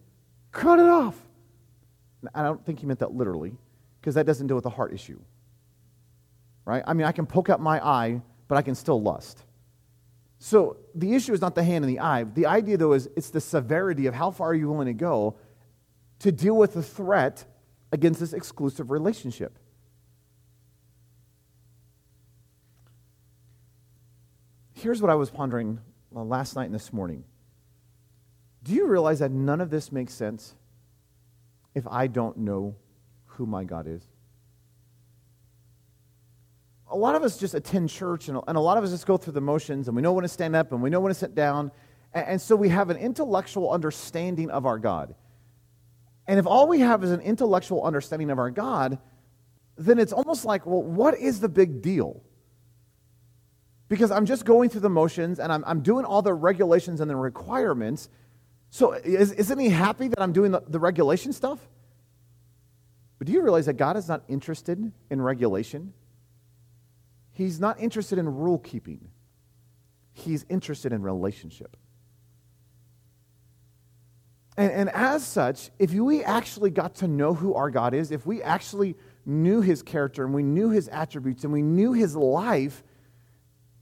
Cut 0.52 0.78
it 0.78 0.86
off. 0.86 1.16
I 2.34 2.42
don't 2.42 2.64
think 2.64 2.80
he 2.80 2.86
meant 2.86 3.00
that 3.00 3.12
literally, 3.12 3.52
because 4.00 4.14
that 4.14 4.26
doesn't 4.26 4.46
deal 4.46 4.56
with 4.56 4.64
the 4.64 4.70
heart 4.70 4.92
issue. 4.92 5.20
Right? 6.68 6.82
I 6.86 6.92
mean, 6.92 7.06
I 7.06 7.12
can 7.12 7.24
poke 7.24 7.48
out 7.48 7.62
my 7.62 7.82
eye, 7.82 8.20
but 8.46 8.58
I 8.58 8.60
can 8.60 8.74
still 8.74 9.00
lust. 9.00 9.42
So 10.38 10.76
the 10.94 11.14
issue 11.14 11.32
is 11.32 11.40
not 11.40 11.54
the 11.54 11.62
hand 11.62 11.82
and 11.82 11.90
the 11.90 12.00
eye. 12.00 12.24
The 12.24 12.44
idea, 12.44 12.76
though, 12.76 12.92
is 12.92 13.08
it's 13.16 13.30
the 13.30 13.40
severity 13.40 14.04
of 14.04 14.12
how 14.12 14.30
far 14.30 14.48
are 14.48 14.54
you 14.54 14.68
willing 14.68 14.86
to 14.86 14.92
go 14.92 15.38
to 16.18 16.30
deal 16.30 16.54
with 16.58 16.74
the 16.74 16.82
threat 16.82 17.42
against 17.90 18.20
this 18.20 18.34
exclusive 18.34 18.90
relationship. 18.90 19.58
Here's 24.74 25.00
what 25.00 25.10
I 25.10 25.14
was 25.14 25.30
pondering 25.30 25.80
uh, 26.14 26.22
last 26.22 26.54
night 26.54 26.66
and 26.66 26.74
this 26.74 26.92
morning. 26.92 27.24
Do 28.62 28.74
you 28.74 28.88
realize 28.88 29.20
that 29.20 29.30
none 29.30 29.62
of 29.62 29.70
this 29.70 29.90
makes 29.90 30.12
sense 30.12 30.54
if 31.74 31.86
I 31.86 32.08
don't 32.08 32.36
know 32.36 32.76
who 33.24 33.46
my 33.46 33.64
God 33.64 33.86
is? 33.86 34.02
A 36.90 36.96
lot 36.96 37.14
of 37.14 37.22
us 37.22 37.36
just 37.36 37.54
attend 37.54 37.90
church, 37.90 38.28
and 38.28 38.36
a 38.46 38.60
lot 38.60 38.78
of 38.78 38.84
us 38.84 38.90
just 38.90 39.06
go 39.06 39.16
through 39.16 39.34
the 39.34 39.40
motions, 39.40 39.88
and 39.88 39.96
we 39.96 40.02
know 40.02 40.12
when 40.12 40.22
to 40.22 40.28
stand 40.28 40.56
up 40.56 40.72
and 40.72 40.82
we 40.82 40.90
know 40.90 41.00
when 41.00 41.10
to 41.10 41.18
sit 41.18 41.34
down. 41.34 41.70
And 42.14 42.40
so 42.40 42.56
we 42.56 42.70
have 42.70 42.88
an 42.88 42.96
intellectual 42.96 43.70
understanding 43.70 44.50
of 44.50 44.64
our 44.64 44.78
God. 44.78 45.14
And 46.26 46.38
if 46.38 46.46
all 46.46 46.66
we 46.66 46.80
have 46.80 47.04
is 47.04 47.10
an 47.10 47.20
intellectual 47.20 47.84
understanding 47.84 48.30
of 48.30 48.38
our 48.38 48.50
God, 48.50 48.98
then 49.76 49.98
it's 49.98 50.12
almost 50.12 50.44
like, 50.44 50.66
well, 50.66 50.82
what 50.82 51.16
is 51.18 51.40
the 51.40 51.48
big 51.48 51.82
deal? 51.82 52.22
Because 53.88 54.10
I'm 54.10 54.26
just 54.26 54.44
going 54.44 54.68
through 54.68 54.82
the 54.82 54.90
motions 54.90 55.38
and 55.38 55.52
I'm, 55.52 55.64
I'm 55.66 55.80
doing 55.80 56.04
all 56.04 56.20
the 56.20 56.34
regulations 56.34 57.00
and 57.00 57.10
the 57.10 57.16
requirements, 57.16 58.08
so 58.70 58.92
is, 58.92 59.32
isn't 59.32 59.58
he 59.58 59.70
happy 59.70 60.08
that 60.08 60.20
I'm 60.20 60.32
doing 60.32 60.50
the, 60.50 60.62
the 60.66 60.78
regulation 60.78 61.32
stuff? 61.32 61.58
But 63.18 63.26
do 63.26 63.32
you 63.32 63.42
realize 63.42 63.66
that 63.66 63.74
God 63.74 63.96
is 63.96 64.08
not 64.08 64.22
interested 64.28 64.92
in 65.10 65.22
regulation? 65.22 65.94
He's 67.38 67.60
not 67.60 67.78
interested 67.78 68.18
in 68.18 68.26
rule 68.34 68.58
keeping. 68.58 69.10
He's 70.12 70.44
interested 70.48 70.92
in 70.92 71.02
relationship. 71.02 71.76
And, 74.56 74.72
and 74.72 74.90
as 74.90 75.24
such, 75.24 75.70
if 75.78 75.92
we 75.92 76.24
actually 76.24 76.70
got 76.70 76.96
to 76.96 77.06
know 77.06 77.34
who 77.34 77.54
our 77.54 77.70
God 77.70 77.94
is, 77.94 78.10
if 78.10 78.26
we 78.26 78.42
actually 78.42 78.96
knew 79.24 79.60
his 79.60 79.84
character 79.84 80.24
and 80.24 80.34
we 80.34 80.42
knew 80.42 80.70
his 80.70 80.88
attributes 80.88 81.44
and 81.44 81.52
we 81.52 81.62
knew 81.62 81.92
his 81.92 82.16
life, 82.16 82.82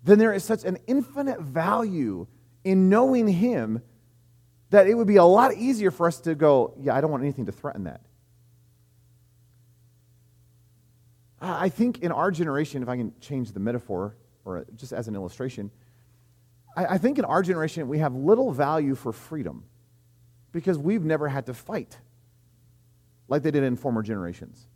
then 0.04 0.18
there 0.18 0.34
is 0.34 0.44
such 0.44 0.64
an 0.64 0.76
infinite 0.86 1.40
value 1.40 2.26
in 2.62 2.90
knowing 2.90 3.26
him 3.26 3.80
that 4.68 4.86
it 4.86 4.92
would 4.92 5.08
be 5.08 5.16
a 5.16 5.24
lot 5.24 5.54
easier 5.54 5.90
for 5.90 6.06
us 6.06 6.20
to 6.20 6.34
go, 6.34 6.74
yeah, 6.78 6.94
I 6.94 7.00
don't 7.00 7.10
want 7.10 7.22
anything 7.22 7.46
to 7.46 7.52
threaten 7.52 7.84
that. 7.84 8.02
I 11.48 11.68
think 11.68 12.00
in 12.00 12.12
our 12.12 12.30
generation, 12.30 12.82
if 12.82 12.88
I 12.88 12.96
can 12.96 13.12
change 13.20 13.52
the 13.52 13.60
metaphor 13.60 14.16
or 14.44 14.66
just 14.76 14.92
as 14.92 15.08
an 15.08 15.14
illustration, 15.14 15.70
I, 16.76 16.86
I 16.86 16.98
think 16.98 17.18
in 17.18 17.24
our 17.24 17.42
generation 17.42 17.88
we 17.88 17.98
have 17.98 18.14
little 18.14 18.52
value 18.52 18.94
for 18.94 19.12
freedom 19.12 19.64
because 20.52 20.78
we've 20.78 21.04
never 21.04 21.28
had 21.28 21.46
to 21.46 21.54
fight 21.54 21.98
like 23.28 23.42
they 23.42 23.50
did 23.50 23.64
in 23.64 23.76
former 23.76 24.02
generations. 24.02 24.68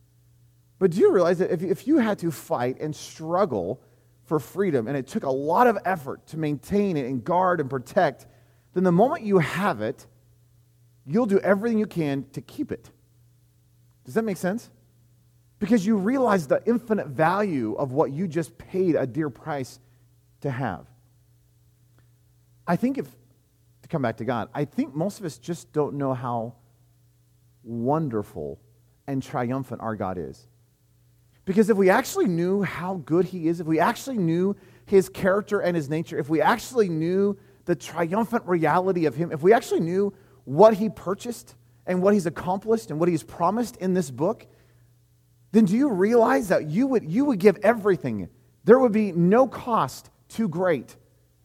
But 0.79 0.93
do 0.93 0.99
you 0.99 1.13
realize 1.13 1.39
that 1.39 1.53
if, 1.53 1.63
if 1.63 1.87
you 1.87 1.99
had 1.99 2.19
to 2.21 2.31
fight 2.31 2.81
and 2.81 2.95
struggle 2.95 3.83
for 4.25 4.39
freedom 4.39 4.89
and 4.89 4.97
it 4.97 5.07
took 5.07 5.25
a 5.25 5.31
lot 5.31 5.67
of 5.67 5.79
effort 5.85 6.27
to 6.29 6.39
maintain 6.39 6.97
it 6.97 7.07
and 7.07 7.23
guard 7.23 7.61
and 7.61 7.69
protect, 7.69 8.27
then 8.75 8.85
the 8.85 8.93
moment 8.93 9.23
you 9.23 9.39
have 9.39 9.81
it, 9.83 10.07
you'll 11.07 11.27
do 11.27 11.39
everything 11.41 11.79
you 11.79 11.87
can 11.87 12.25
to 12.33 12.41
keep 12.41 12.73
it. 12.73 12.91
Does 14.05 14.15
that 14.15 14.25
make 14.25 14.37
sense? 14.37 14.71
Because 15.61 15.87
you 15.87 15.97
realize 15.97 16.49
the 16.49 16.63
infinite 16.67 17.07
value 17.07 17.75
of 17.75 17.93
what 17.93 18.11
you 18.11 18.27
just 18.27 18.59
paid 18.59 18.97
a 18.97 19.07
dear 19.07 19.31
price 19.31 19.79
to 20.41 20.51
have. 20.51 20.87
I 22.67 22.77
think 22.77 22.99
if, 22.99 23.07
to 23.83 23.89
come 23.89 24.03
back 24.03 24.17
to 24.17 24.25
God, 24.25 24.49
I 24.55 24.65
think 24.65 24.95
most 24.95 25.21
of 25.21 25.27
us 25.27 25.39
just 25.39 25.73
don't 25.73 25.95
know 25.95 26.15
how 26.15 26.55
wonderful 27.63 28.59
and 29.07 29.23
triumphant 29.23 29.83
our 29.83 29.97
God 29.97 30.17
is. 30.19 30.49
Because 31.45 31.69
if 31.69 31.77
we 31.77 31.91
actually 31.91 32.27
knew 32.27 32.63
how 32.63 33.03
good 33.05 33.27
He 33.27 33.49
is, 33.49 33.61
if 33.61 33.67
we 33.67 33.81
actually 33.81 34.19
knew 34.19 34.57
His 34.87 35.09
character 35.09 35.61
and 35.61 35.77
His 35.77 35.91
nature, 35.91 36.19
if 36.19 36.29
we 36.29 36.41
actually 36.41 36.89
knew 36.89 37.39
the 37.67 37.75
triumphant 37.75 38.47
reality 38.47 39.05
of 39.05 39.15
Him, 39.15 39.31
if 39.31 39.43
we 39.43 39.53
actually 39.53 39.81
knew 39.81 40.15
what 40.45 40.75
He 40.75 40.89
purchased 40.89 41.55
and 41.87 42.01
what 42.01 42.15
He's 42.15 42.27
accomplished 42.27 42.91
and 42.91 42.99
what 42.99 43.11
He's 43.11 43.23
promised 43.23 43.77
in 43.77 43.93
this 43.93 44.11
book, 44.11 44.47
then 45.53 45.65
do 45.65 45.77
you 45.77 45.91
realize 45.91 46.49
that 46.49 46.67
you 46.67 46.87
would, 46.87 47.11
you 47.11 47.25
would 47.25 47.39
give 47.39 47.59
everything? 47.63 48.29
There 48.65 48.79
would 48.79 48.93
be 48.93 49.13
no 49.13 49.49
cost 49.49 50.11
too 50.29 50.49
great 50.49 50.97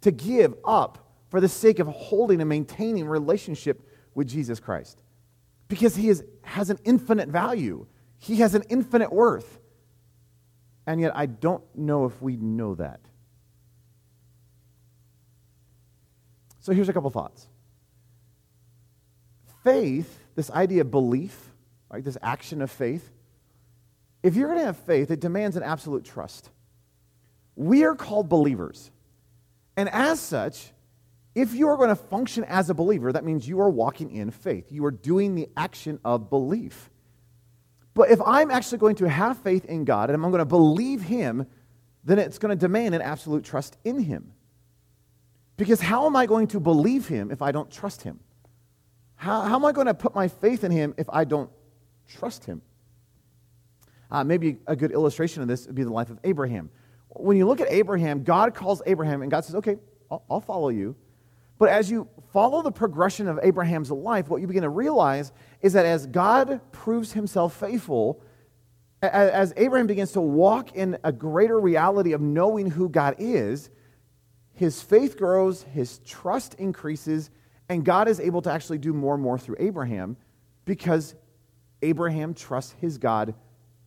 to 0.01 0.12
give 0.12 0.53
up 0.63 1.12
for 1.29 1.41
the 1.41 1.50
sake 1.50 1.79
of 1.79 1.88
holding 1.88 2.39
and 2.39 2.47
maintaining 2.50 3.07
relationship 3.07 3.89
with 4.13 4.27
Jesus 4.27 4.59
Christ. 4.59 5.01
Because 5.67 5.95
he 5.95 6.09
is, 6.09 6.24
has 6.43 6.69
an 6.69 6.77
infinite 6.83 7.29
value, 7.29 7.88
he 8.19 8.38
has 8.38 8.53
an 8.53 8.63
infinite 8.69 9.12
worth. 9.12 9.59
And 10.88 11.01
yet, 11.01 11.13
I 11.15 11.25
don't 11.25 11.63
know 11.75 12.05
if 12.05 12.21
we 12.21 12.38
know 12.38 12.75
that. 12.75 13.00
So, 16.59 16.74
here's 16.74 16.89
a 16.89 16.93
couple 16.93 17.09
thoughts. 17.09 17.47
Faith, 19.63 20.19
this 20.35 20.51
idea 20.51 20.81
of 20.81 20.91
belief, 20.91 21.50
right, 21.89 22.03
this 22.03 22.19
action 22.21 22.62
of 22.62 22.69
faith, 22.69 23.12
if 24.25 24.36
you're 24.36 24.48
going 24.48 24.60
to 24.60 24.65
have 24.65 24.77
faith, 24.77 25.12
it 25.12 25.20
demands 25.20 25.55
an 25.55 25.62
absolute 25.62 26.03
trust. 26.03 26.50
We 27.55 27.84
are 27.84 27.94
called 27.94 28.27
believers. 28.27 28.89
And 29.77 29.88
as 29.89 30.20
such, 30.20 30.72
if 31.36 31.53
you 31.53 31.67
are 31.67 31.77
going 31.77 31.89
to 31.89 31.96
function 31.96 32.44
as 32.46 32.72
a 32.72 32.74
believer, 32.74 33.13
that 33.13 33.24
means 33.24 33.48
you 33.48 33.62
are 33.62 33.70
walking 33.70 34.10
in 34.10 34.32
faith. 34.32 34.72
You 34.72 34.84
are 34.86 34.91
doing 34.91 35.36
the 35.36 35.48
action 35.55 36.00
of 36.03 36.32
belief. 36.32 36.89
But 37.94 38.10
if 38.10 38.20
I'm 38.25 38.50
actually 38.50 38.79
going 38.79 38.96
to 38.96 39.08
have 39.08 39.38
faith 39.44 39.65
in 39.65 39.86
God 39.86 40.10
and 40.10 40.24
I'm 40.24 40.32
going 40.32 40.39
to 40.39 40.46
believe 40.46 41.03
Him, 41.03 41.46
then 42.03 42.17
it's 42.17 42.39
going 42.39 42.50
to 42.50 42.55
demand 42.55 42.96
an 42.96 43.03
absolute 43.03 43.44
trust 43.44 43.77
in 43.84 44.00
Him. 44.00 44.34
Because 45.55 45.82
how 45.82 46.08
am 46.08 46.15
I 46.15 46.25
going 46.25 46.48
to 46.48 46.60
believe 46.60 47.08
Him 47.08 47.29
if 47.29 47.44
I 47.44 47.51
don't 47.51 47.70
trust 47.70 48.01
Him? 48.01 48.20
How, 49.17 49.41
how 49.41 49.55
am 49.58 49.65
I 49.65 49.72
going 49.72 49.86
to 49.86 49.94
put 49.94 50.15
my 50.15 50.29
faith 50.29 50.63
in 50.63 50.72
Him 50.72 50.96
if 50.98 51.08
I 51.12 51.25
don't 51.25 51.51
trust 52.08 52.46
Him? 52.46 52.63
Uh, 54.12 54.24
maybe 54.24 54.57
a 54.67 54.75
good 54.75 54.91
illustration 54.91 55.41
of 55.41 55.47
this 55.47 55.65
would 55.67 55.75
be 55.75 55.83
the 55.83 55.91
life 55.91 56.09
of 56.09 56.19
Abraham. 56.24 56.69
When 57.09 57.38
you 57.38 57.47
look 57.47 57.62
at 57.62 57.71
Abraham, 57.71 58.24
God 58.24 58.53
calls 58.53 58.81
Abraham 58.85 59.21
and 59.21 59.31
God 59.31 59.45
says, 59.45 59.55
Okay, 59.55 59.77
I'll, 60.12 60.24
I'll 60.29 60.41
follow 60.41 60.69
you. 60.69 60.95
But 61.57 61.69
as 61.69 61.89
you 61.89 62.09
follow 62.31 62.62
the 62.62 62.71
progression 62.71 63.27
of 63.27 63.39
Abraham's 63.41 63.89
life, 63.89 64.27
what 64.27 64.41
you 64.41 64.47
begin 64.47 64.63
to 64.63 64.69
realize 64.69 65.31
is 65.62 65.74
that 65.74 65.85
as 65.85 66.05
God 66.05 66.59
proves 66.71 67.13
himself 67.13 67.57
faithful, 67.57 68.21
as 69.01 69.53
Abraham 69.55 69.88
begins 69.88 70.12
to 70.13 70.21
walk 70.21 70.75
in 70.75 70.97
a 71.03 71.12
greater 71.12 71.59
reality 71.59 72.13
of 72.13 72.21
knowing 72.21 72.69
who 72.69 72.89
God 72.89 73.15
is, 73.19 73.69
his 74.53 74.81
faith 74.81 75.17
grows, 75.17 75.63
his 75.63 76.00
trust 76.00 76.55
increases, 76.55 77.29
and 77.69 77.85
God 77.85 78.07
is 78.07 78.19
able 78.19 78.41
to 78.43 78.51
actually 78.51 78.77
do 78.77 78.93
more 78.93 79.13
and 79.13 79.24
more 79.24 79.38
through 79.38 79.57
Abraham 79.59 80.17
because 80.65 81.15
Abraham 81.81 82.33
trusts 82.33 82.74
his 82.79 82.97
God 82.97 83.33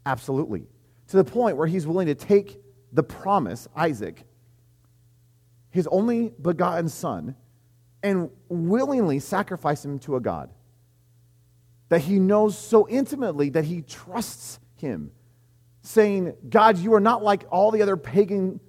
absolutely. 0.08 0.66
To 1.08 1.16
the 1.16 1.24
point 1.24 1.56
where 1.56 1.66
he's 1.66 1.86
willing 1.86 2.06
to 2.06 2.14
take 2.14 2.60
the 2.92 3.02
promise, 3.02 3.68
Isaac, 3.76 4.24
his 5.70 5.86
only 5.88 6.32
begotten 6.40 6.88
son, 6.88 7.36
and 8.02 8.30
willingly 8.48 9.18
sacrifice 9.18 9.84
him 9.84 9.98
to 10.00 10.16
a 10.16 10.20
God 10.20 10.50
that 11.88 12.00
he 12.00 12.18
knows 12.18 12.56
so 12.56 12.88
intimately 12.88 13.50
that 13.50 13.64
he 13.64 13.82
trusts 13.82 14.58
him, 14.76 15.10
saying, 15.82 16.34
God, 16.48 16.78
you 16.78 16.94
are 16.94 17.00
not 17.00 17.22
like 17.22 17.44
all 17.50 17.70
the 17.70 17.82
other 17.82 17.96
pagan 17.96 18.60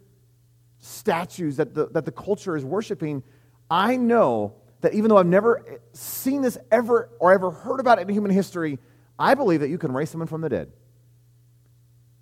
statues 0.79 1.57
that 1.57 1.73
the, 1.73 1.87
that 1.87 2.05
the 2.05 2.11
culture 2.11 2.55
is 2.55 2.63
worshiping. 2.63 3.23
I 3.69 3.97
know 3.97 4.55
that 4.81 4.93
even 4.93 5.09
though 5.09 5.17
I've 5.17 5.25
never 5.25 5.81
seen 5.91 6.41
this 6.41 6.57
ever 6.71 7.09
or 7.19 7.33
ever 7.33 7.51
heard 7.51 7.79
about 7.79 7.99
it 7.99 8.07
in 8.07 8.13
human 8.13 8.31
history, 8.31 8.79
I 9.17 9.35
believe 9.35 9.59
that 9.59 9.69
you 9.69 9.77
can 9.77 9.91
raise 9.91 10.09
someone 10.09 10.27
from 10.27 10.41
the 10.41 10.49
dead. 10.49 10.71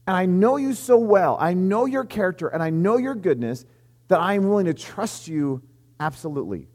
And 0.07 0.15
I 0.15 0.25
know 0.25 0.55
you 0.55 0.73
so 0.73 0.97
well. 0.97 1.37
I 1.39 1.53
know 1.53 1.85
your 1.85 2.05
character 2.05 2.47
and 2.47 2.63
I 2.63 2.69
know 2.69 2.97
your 2.97 3.13
goodness 3.13 3.65
that 4.07 4.21
I 4.21 4.35
am 4.35 4.47
willing 4.47 4.65
to 4.67 4.73
trust 4.73 5.27
you 5.27 5.61
absolutely. 5.99 6.69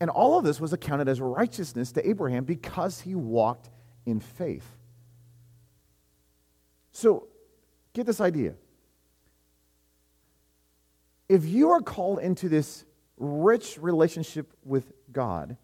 And 0.00 0.10
all 0.10 0.36
of 0.36 0.44
this 0.44 0.60
was 0.60 0.72
accounted 0.72 1.08
as 1.08 1.20
righteousness 1.20 1.92
to 1.92 2.06
Abraham 2.06 2.44
because 2.44 3.00
he 3.00 3.14
walked 3.14 3.70
in 4.04 4.18
faith. 4.18 4.66
So, 6.90 7.28
get 7.92 8.04
this 8.04 8.20
idea. 8.20 8.54
If 11.28 11.44
you 11.44 11.70
are 11.70 11.80
called 11.80 12.18
into 12.18 12.48
this 12.48 12.84
rich 13.16 13.78
relationship 13.80 14.52
with 14.64 14.92
God, 15.12 15.56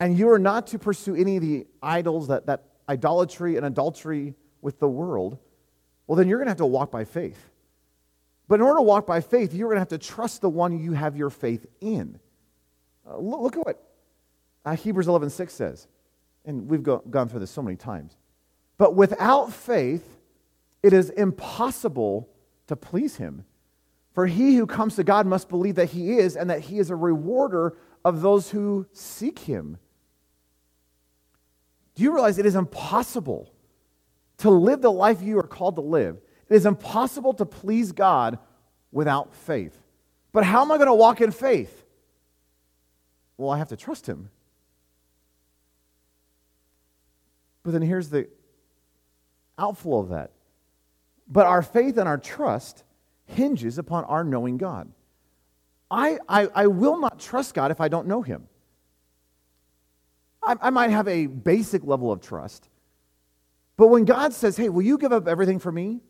and 0.00 0.18
you 0.18 0.30
are 0.30 0.38
not 0.38 0.68
to 0.68 0.78
pursue 0.78 1.14
any 1.14 1.36
of 1.36 1.42
the 1.42 1.66
idols, 1.82 2.28
that, 2.28 2.46
that 2.46 2.64
idolatry 2.88 3.56
and 3.56 3.66
adultery 3.66 4.34
with 4.62 4.78
the 4.78 4.88
world, 4.88 5.36
well, 6.06 6.16
then 6.16 6.28
you're 6.28 6.38
going 6.38 6.46
to 6.46 6.50
have 6.50 6.58
to 6.58 6.66
walk 6.66 6.90
by 6.90 7.04
faith. 7.04 7.50
But 8.48 8.56
in 8.56 8.62
order 8.62 8.78
to 8.78 8.82
walk 8.82 9.06
by 9.06 9.20
faith, 9.20 9.52
you're 9.52 9.68
going 9.68 9.76
to 9.76 9.80
have 9.80 9.88
to 9.88 9.98
trust 9.98 10.40
the 10.40 10.48
one 10.48 10.78
you 10.78 10.92
have 10.92 11.16
your 11.16 11.30
faith 11.30 11.66
in. 11.80 12.18
Uh, 13.08 13.18
look, 13.18 13.56
at 13.56 13.66
what 13.66 13.82
uh, 14.64 14.76
Hebrews 14.76 15.08
11 15.08 15.30
6 15.30 15.52
says. 15.52 15.88
And 16.44 16.68
we've 16.68 16.82
go, 16.82 16.98
gone 17.08 17.28
through 17.28 17.40
this 17.40 17.50
so 17.50 17.62
many 17.62 17.76
times. 17.76 18.16
But 18.78 18.94
without 18.94 19.52
faith, 19.52 20.06
it 20.82 20.92
is 20.92 21.10
impossible 21.10 22.28
to 22.66 22.76
please 22.76 23.16
him. 23.16 23.44
For 24.12 24.26
he 24.26 24.56
who 24.56 24.66
comes 24.66 24.96
to 24.96 25.04
God 25.04 25.26
must 25.26 25.48
believe 25.48 25.76
that 25.76 25.90
he 25.90 26.18
is, 26.18 26.36
and 26.36 26.50
that 26.50 26.60
he 26.60 26.78
is 26.78 26.90
a 26.90 26.96
rewarder 26.96 27.76
of 28.04 28.20
those 28.20 28.50
who 28.50 28.86
seek 28.92 29.38
him. 29.38 29.78
Do 31.94 32.02
you 32.02 32.12
realize 32.12 32.38
it 32.38 32.46
is 32.46 32.56
impossible 32.56 33.51
to 34.42 34.50
live 34.50 34.80
the 34.80 34.92
life 34.92 35.22
you 35.22 35.38
are 35.38 35.46
called 35.46 35.76
to 35.76 35.82
live? 35.82 36.18
It 36.48 36.54
is 36.54 36.66
impossible 36.66 37.32
to 37.34 37.46
please 37.46 37.92
God 37.92 38.38
without 38.90 39.34
faith. 39.34 39.76
But 40.32 40.44
how 40.44 40.62
am 40.62 40.70
I 40.70 40.76
going 40.76 40.88
to 40.88 40.94
walk 40.94 41.20
in 41.20 41.30
faith? 41.30 41.84
Well, 43.36 43.50
I 43.50 43.58
have 43.58 43.68
to 43.68 43.76
trust 43.76 44.06
him. 44.06 44.30
But 47.62 47.72
then 47.72 47.82
here's 47.82 48.08
the 48.08 48.28
outflow 49.58 50.00
of 50.00 50.08
that. 50.10 50.32
But 51.28 51.46
our 51.46 51.62
faith 51.62 51.96
and 51.96 52.08
our 52.08 52.18
trust 52.18 52.84
hinges 53.24 53.78
upon 53.78 54.04
our 54.04 54.24
knowing 54.24 54.58
God. 54.58 54.90
I, 55.90 56.18
I, 56.28 56.48
I 56.54 56.66
will 56.66 56.98
not 56.98 57.20
trust 57.20 57.54
God 57.54 57.70
if 57.70 57.80
I 57.80 57.88
don't 57.88 58.06
know 58.06 58.22
him. 58.22 58.48
I, 60.42 60.56
I 60.60 60.70
might 60.70 60.90
have 60.90 61.06
a 61.06 61.26
basic 61.26 61.84
level 61.84 62.10
of 62.10 62.20
trust, 62.20 62.68
But 63.82 63.88
when 63.88 64.04
God 64.04 64.32
says, 64.32 64.56
hey, 64.56 64.68
will 64.68 64.82
you 64.82 64.96
give 64.96 65.10
up 65.10 65.26
everything 65.26 65.58
for 65.58 65.72
me? 65.72 66.02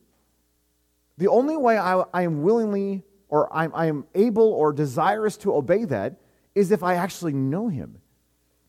The 1.17 1.29
only 1.29 1.57
way 1.57 1.79
I, 1.79 2.05
I 2.13 2.21
am 2.21 2.43
willingly 2.43 3.03
or 3.31 3.51
I'm, 3.51 3.73
I 3.75 3.87
am 3.87 4.05
able 4.15 4.53
or 4.53 4.75
desirous 4.75 5.39
to 5.39 5.55
obey 5.55 5.87
that 5.87 6.21
is 6.55 6.71
if 6.71 6.83
I 6.83 6.97
actually 6.97 7.33
know 7.33 7.69
Him. 7.69 7.97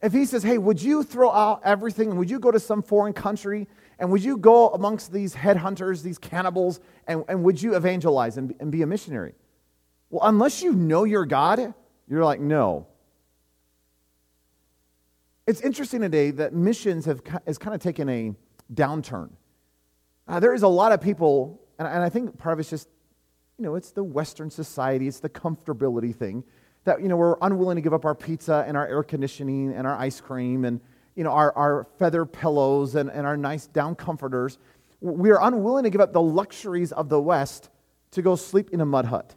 If 0.01 0.13
He 0.13 0.23
says, 0.23 0.41
hey, 0.41 0.57
would 0.57 0.81
you 0.81 1.03
throw 1.03 1.29
out 1.31 1.59
everything 1.65 2.11
and 2.11 2.17
would 2.17 2.29
you 2.29 2.39
go 2.39 2.49
to 2.49 2.61
some 2.61 2.81
foreign 2.81 3.11
country 3.11 3.67
and 3.99 4.09
would 4.09 4.23
you 4.23 4.37
go 4.37 4.69
amongst 4.69 5.11
these 5.11 5.35
headhunters, 5.35 6.01
these 6.01 6.17
cannibals, 6.17 6.79
and, 7.05 7.25
and 7.27 7.43
would 7.43 7.61
you 7.61 7.75
evangelize 7.75 8.37
and, 8.37 8.55
and 8.61 8.71
be 8.71 8.83
a 8.83 8.87
missionary? 8.87 9.35
Well, 10.11 10.21
unless 10.29 10.63
you 10.63 10.71
know 10.71 11.03
your 11.03 11.25
God, 11.25 11.73
you're 12.07 12.23
like, 12.23 12.39
no. 12.39 12.87
It's 15.45 15.59
interesting 15.59 15.99
today 15.99 16.31
that 16.31 16.53
missions 16.53 17.03
have 17.03 17.21
has 17.45 17.57
kind 17.57 17.75
of 17.75 17.81
taken 17.81 18.07
a 18.07 18.33
downturn. 18.73 19.29
Uh, 20.27 20.39
there 20.39 20.53
is 20.53 20.63
a 20.63 20.67
lot 20.67 20.91
of 20.91 21.01
people, 21.01 21.61
and, 21.79 21.87
and 21.87 22.03
I 22.03 22.09
think 22.09 22.37
part 22.37 22.53
of 22.53 22.59
it's 22.59 22.69
just, 22.69 22.87
you 23.57 23.65
know, 23.65 23.75
it's 23.75 23.91
the 23.91 24.03
Western 24.03 24.49
society, 24.49 25.07
it's 25.07 25.19
the 25.19 25.29
comfortability 25.29 26.15
thing 26.15 26.43
that, 26.85 27.01
you 27.01 27.07
know, 27.07 27.15
we're 27.15 27.37
unwilling 27.41 27.75
to 27.75 27.81
give 27.81 27.93
up 27.93 28.05
our 28.05 28.15
pizza 28.15 28.63
and 28.67 28.75
our 28.75 28.87
air 28.87 29.03
conditioning 29.03 29.73
and 29.73 29.87
our 29.87 29.95
ice 29.95 30.19
cream 30.19 30.65
and, 30.65 30.81
you 31.15 31.23
know, 31.23 31.31
our, 31.31 31.55
our 31.55 31.87
feather 31.97 32.25
pillows 32.25 32.95
and, 32.95 33.09
and 33.09 33.25
our 33.25 33.37
nice 33.37 33.67
down 33.67 33.95
comforters. 33.95 34.57
We 34.99 35.31
are 35.31 35.41
unwilling 35.41 35.83
to 35.83 35.89
give 35.89 36.01
up 36.01 36.13
the 36.13 36.21
luxuries 36.21 36.91
of 36.91 37.09
the 37.09 37.21
West 37.21 37.69
to 38.11 38.21
go 38.21 38.35
sleep 38.35 38.71
in 38.71 38.81
a 38.81 38.85
mud 38.85 39.05
hut. 39.05 39.35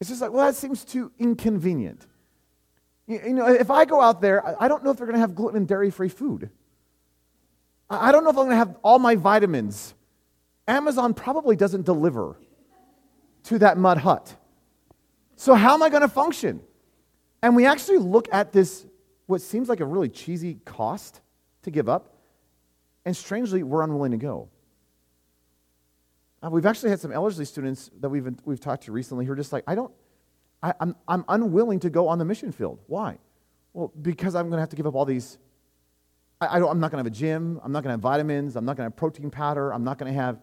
It's 0.00 0.10
just 0.10 0.20
like, 0.20 0.32
well, 0.32 0.46
that 0.46 0.54
seems 0.54 0.84
too 0.84 1.12
inconvenient. 1.18 2.06
You, 3.06 3.20
you 3.26 3.32
know, 3.34 3.48
if 3.48 3.70
I 3.70 3.84
go 3.84 4.00
out 4.00 4.20
there, 4.20 4.62
I 4.62 4.68
don't 4.68 4.84
know 4.84 4.90
if 4.90 4.96
they're 4.96 5.06
going 5.06 5.16
to 5.16 5.20
have 5.20 5.34
gluten 5.34 5.56
and 5.56 5.68
dairy 5.68 5.90
free 5.90 6.08
food. 6.08 6.50
I 7.90 8.12
don't 8.12 8.24
know 8.24 8.30
if 8.30 8.36
I'm 8.36 8.44
going 8.44 8.50
to 8.50 8.56
have 8.56 8.76
all 8.82 8.98
my 8.98 9.14
vitamins. 9.14 9.94
Amazon 10.66 11.14
probably 11.14 11.56
doesn't 11.56 11.86
deliver 11.86 12.36
to 13.44 13.58
that 13.60 13.78
mud 13.78 13.98
hut. 13.98 14.34
So, 15.36 15.54
how 15.54 15.74
am 15.74 15.82
I 15.82 15.88
going 15.88 16.02
to 16.02 16.08
function? 16.08 16.60
And 17.42 17.56
we 17.56 17.64
actually 17.64 17.98
look 17.98 18.28
at 18.32 18.52
this, 18.52 18.84
what 19.26 19.40
seems 19.40 19.68
like 19.68 19.80
a 19.80 19.86
really 19.86 20.08
cheesy 20.08 20.58
cost 20.64 21.20
to 21.62 21.70
give 21.70 21.88
up, 21.88 22.14
and 23.04 23.16
strangely, 23.16 23.62
we're 23.62 23.82
unwilling 23.82 24.10
to 24.10 24.18
go. 24.18 24.48
Uh, 26.42 26.50
we've 26.50 26.66
actually 26.66 26.90
had 26.90 27.00
some 27.00 27.12
Ellerslie 27.12 27.44
students 27.44 27.90
that 28.00 28.08
we've, 28.08 28.28
we've 28.44 28.60
talked 28.60 28.84
to 28.84 28.92
recently 28.92 29.24
who 29.24 29.32
are 29.32 29.36
just 29.36 29.52
like, 29.52 29.64
I 29.66 29.74
don't, 29.74 29.92
I, 30.62 30.74
I'm, 30.80 30.94
I'm 31.06 31.24
unwilling 31.28 31.80
to 31.80 31.90
go 31.90 32.08
on 32.08 32.18
the 32.18 32.24
mission 32.24 32.52
field. 32.52 32.80
Why? 32.86 33.18
Well, 33.72 33.92
because 34.02 34.34
I'm 34.34 34.44
going 34.44 34.58
to 34.58 34.60
have 34.60 34.68
to 34.70 34.76
give 34.76 34.86
up 34.86 34.94
all 34.94 35.04
these 35.04 35.38
I, 36.40 36.58
am 36.58 36.78
not 36.78 36.90
going 36.92 36.92
to 36.92 36.96
have 36.98 37.06
a 37.06 37.10
gym. 37.10 37.60
I'm 37.64 37.72
not 37.72 37.82
going 37.82 37.88
to 37.88 37.94
have 37.94 38.00
vitamins. 38.00 38.54
I'm 38.56 38.64
not 38.64 38.76
going 38.76 38.88
to 38.88 38.92
have 38.92 38.96
protein 38.96 39.30
powder. 39.30 39.72
I'm 39.72 39.84
not 39.84 39.98
going 39.98 40.12
to 40.12 40.18
have. 40.18 40.38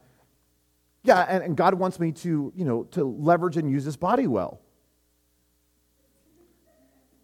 Yeah, 1.04 1.22
and, 1.22 1.44
and 1.44 1.56
God 1.56 1.76
wants 1.76 2.00
me 2.00 2.12
to, 2.12 2.52
you 2.56 2.66
know, 2.66 2.84
to 2.92 3.06
leverage 3.06 3.58
and 3.58 3.70
use 3.70 3.86
this 3.86 3.96
body 3.96 4.28
well. 4.28 4.60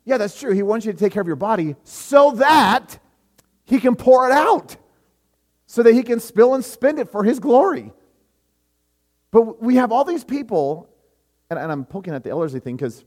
Yeah, 0.06 0.18
that's 0.18 0.40
true. 0.40 0.54
He 0.54 0.64
wants 0.64 0.86
you 0.86 0.94
to 0.94 0.98
take 0.98 1.12
care 1.12 1.22
of 1.22 1.28
your 1.28 1.36
body 1.36 1.76
so 1.84 2.32
that 2.32 2.98
he 3.66 3.80
can 3.80 3.96
pour 3.96 4.28
it 4.28 4.32
out, 4.32 4.78
so 5.66 5.84
that 5.84 5.94
he 5.94 6.04
can 6.04 6.20
spill 6.20 6.54
and 6.54 6.64
spend 6.64 7.00
it 7.00 7.10
for 7.10 7.24
his 7.24 7.40
glory. 7.40 7.92
But 9.32 9.62
we 9.62 9.76
have 9.76 9.92
all 9.92 10.04
these 10.04 10.24
people, 10.24 10.90
and, 11.50 11.60
and 11.60 11.72
I'm 11.72 11.86
poking 11.86 12.14
at 12.14 12.24
the 12.24 12.30
Ellerslie 12.30 12.60
thing 12.60 12.78
because 12.78 13.04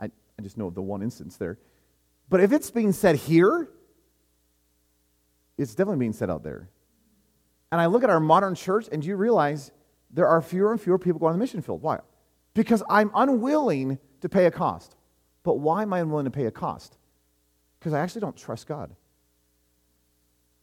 I, 0.00 0.06
I 0.06 0.42
just 0.42 0.56
know 0.56 0.66
of 0.66 0.74
the 0.74 0.82
one 0.82 1.02
instance 1.02 1.36
there. 1.36 1.58
But 2.28 2.40
if 2.40 2.52
it's 2.52 2.70
being 2.70 2.92
said 2.92 3.16
here, 3.16 3.68
it's 5.58 5.74
definitely 5.74 6.00
being 6.00 6.12
said 6.12 6.30
out 6.30 6.42
there. 6.42 6.68
And 7.72 7.80
I 7.80 7.86
look 7.86 8.04
at 8.04 8.10
our 8.10 8.20
modern 8.20 8.54
church, 8.54 8.88
and 8.92 9.04
you 9.04 9.16
realize 9.16 9.72
there 10.10 10.28
are 10.28 10.40
fewer 10.40 10.70
and 10.70 10.80
fewer 10.80 10.98
people 10.98 11.18
going 11.18 11.32
on 11.32 11.38
the 11.38 11.42
mission 11.42 11.60
field? 11.60 11.82
Why? 11.82 11.98
Because 12.54 12.82
I'm 12.88 13.10
unwilling 13.14 13.98
to 14.20 14.28
pay 14.28 14.46
a 14.46 14.50
cost. 14.50 14.96
But 15.42 15.54
why 15.54 15.82
am 15.82 15.92
I 15.92 16.00
unwilling 16.00 16.24
to 16.24 16.30
pay 16.30 16.46
a 16.46 16.50
cost? 16.50 16.96
Because 17.78 17.92
I 17.92 18.00
actually 18.00 18.22
don't 18.22 18.36
trust 18.36 18.66
God. 18.66 18.94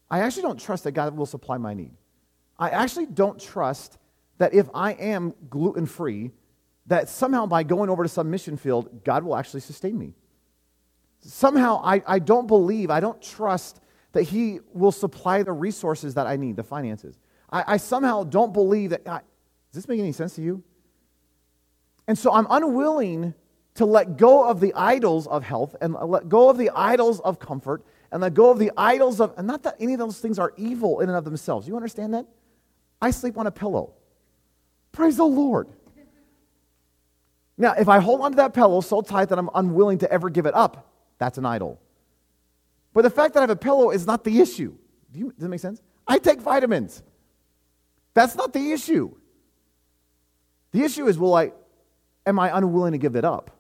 I 0.10 0.20
actually 0.20 0.44
don't 0.44 0.60
trust 0.60 0.84
that 0.86 0.92
God 0.92 1.16
will 1.16 1.26
supply 1.26 1.58
my 1.58 1.74
need. 1.74 1.92
I 2.58 2.70
actually 2.70 3.06
don't 3.06 3.40
trust 3.40 3.98
that 4.38 4.54
if 4.54 4.70
I 4.74 4.94
am 4.94 5.34
gluten 5.50 5.86
free, 5.86 6.32
that 6.88 7.10
somehow 7.10 7.46
by 7.46 7.64
going 7.64 7.90
over 7.90 8.04
to 8.04 8.10
some 8.10 8.32
mission 8.32 8.58
field, 8.58 9.04
God 9.04 9.24
will 9.24 9.36
actually 9.36 9.62
sustain 9.62 9.98
me. 9.98 10.14
Somehow 11.20 11.82
I, 11.84 12.02
I 12.08 12.20
don't 12.20 12.48
believe, 12.48 12.90
I 12.90 13.00
don't 13.00 13.22
trust 13.22 13.80
that 14.14 14.24
He 14.24 14.60
will 14.74 14.92
supply 14.92 15.44
the 15.44 15.54
resources 15.54 16.14
that 16.16 16.28
I 16.28 16.36
need, 16.36 16.56
the 16.56 16.64
finances. 16.64 17.18
I, 17.50 17.64
I 17.68 17.78
somehow 17.78 18.24
don't 18.24 18.54
believe 18.54 18.92
that. 18.92 19.08
I, 19.08 19.22
does 19.72 19.84
this 19.84 19.88
make 19.88 20.00
any 20.00 20.12
sense 20.12 20.36
to 20.36 20.42
you? 20.42 20.64
And 22.08 22.18
so 22.18 22.34
I'm 22.34 22.48
unwilling 22.50 23.34
to 23.76 23.86
let 23.86 24.18
go 24.18 24.44
of 24.48 24.60
the 24.60 24.74
idols 24.74 25.28
of 25.28 25.44
health 25.44 25.76
and 25.82 25.94
let 25.94 26.28
go 26.28 26.50
of 26.50 26.58
the 26.58 26.70
idols 26.76 27.22
of 27.22 27.40
comfort 27.40 27.84
and 28.12 28.22
let 28.22 28.34
go 28.34 28.52
of 28.52 28.60
the 28.60 28.72
idols 28.76 29.22
of, 29.22 29.34
and 29.38 29.48
not 29.48 29.64
that 29.64 29.76
any 29.80 29.94
of 29.94 30.00
those 30.00 30.20
things 30.20 30.38
are 30.38 30.54
evil 30.58 31.00
in 31.00 31.08
and 31.08 31.18
of 31.18 31.24
themselves. 31.24 31.68
You 31.68 31.76
understand 31.76 32.14
that? 32.14 32.26
I 33.02 33.12
sleep 33.12 33.38
on 33.38 33.48
a 33.48 33.52
pillow. 33.52 33.94
Praise 34.92 35.18
the 35.18 35.24
Lord. 35.24 35.70
Now, 37.58 37.74
if 37.74 37.88
I 37.88 38.00
hold 38.00 38.22
onto 38.22 38.38
that 38.38 38.54
pillow 38.54 38.82
so 38.82 39.02
tight 39.02 39.30
that 39.30 39.38
I'm 39.38 39.50
unwilling 39.54 40.00
to 40.00 40.12
ever 40.12 40.30
give 40.30 40.46
it 40.46 40.54
up, 40.54 40.92
that's 41.18 41.38
an 41.38 41.46
idol. 41.46 41.80
But 42.94 43.04
the 43.04 43.10
fact 43.10 43.34
that 43.34 43.40
I 43.40 43.44
have 43.44 43.50
a 43.50 43.56
pillow 43.56 43.92
is 43.92 44.06
not 44.06 44.24
the 44.24 44.40
issue. 44.40 44.76
Do 45.12 45.20
you, 45.20 45.32
does 45.32 45.40
that 45.40 45.50
make 45.50 45.60
sense? 45.60 45.82
I 46.08 46.18
take 46.18 46.42
vitamins. 46.42 47.04
That's 48.14 48.36
not 48.36 48.54
the 48.54 48.72
issue. 48.72 49.16
The 50.72 50.84
issue 50.84 51.08
is, 51.08 51.18
will 51.18 51.34
I, 51.34 51.52
am 52.26 52.40
I 52.40 52.56
unwilling 52.56 52.92
to 52.94 52.98
give 52.98 53.16
it 53.16 53.26
up? 53.26 53.52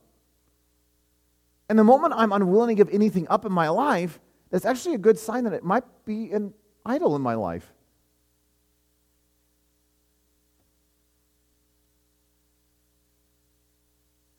And 1.69 1.79
the 1.79 1.83
moment 1.83 2.13
I'm 2.17 2.33
unwilling 2.33 2.75
to 2.75 2.83
give 2.83 2.93
anything 2.93 3.27
up 3.29 3.45
in 3.45 3.51
my 3.51 3.69
life, 3.69 4.19
that's 4.49 4.65
actually 4.65 4.95
a 4.95 4.97
good 4.97 5.17
sign 5.17 5.45
that 5.45 5.53
it 5.53 5.63
might 5.63 5.85
be 6.05 6.31
an 6.31 6.53
idol 6.85 7.15
in 7.15 7.21
my 7.21 7.35
life. 7.35 7.71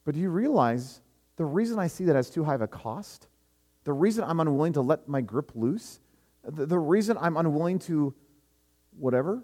But 0.05 0.15
do 0.15 0.21
you 0.21 0.31
realize 0.31 1.01
the 1.37 1.45
reason 1.45 1.79
I 1.79 1.87
see 1.87 2.05
that 2.05 2.17
as 2.17 2.29
too 2.29 2.45
high 2.45 2.57
of 2.57 2.63
a 2.63 2.69
cost 2.69 3.29
the 3.85 3.93
reason 3.93 4.25
I'm 4.25 4.41
unwilling 4.41 4.75
to 4.75 4.81
let 4.81 5.09
my 5.09 5.21
grip 5.21 5.53
loose, 5.55 6.01
the, 6.45 6.67
the 6.67 6.79
reason 6.79 7.17
I'm 7.21 7.37
unwilling 7.37 7.79
to 7.81 8.15
whatever, 8.99 9.43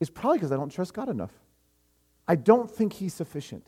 is 0.00 0.10
probably 0.10 0.38
because 0.38 0.52
I 0.52 0.56
don't 0.56 0.70
trust 0.70 0.94
God 0.94 1.08
enough. 1.08 1.32
I 2.26 2.36
don't 2.36 2.70
think 2.70 2.94
He's 2.94 3.14
sufficient. 3.14 3.66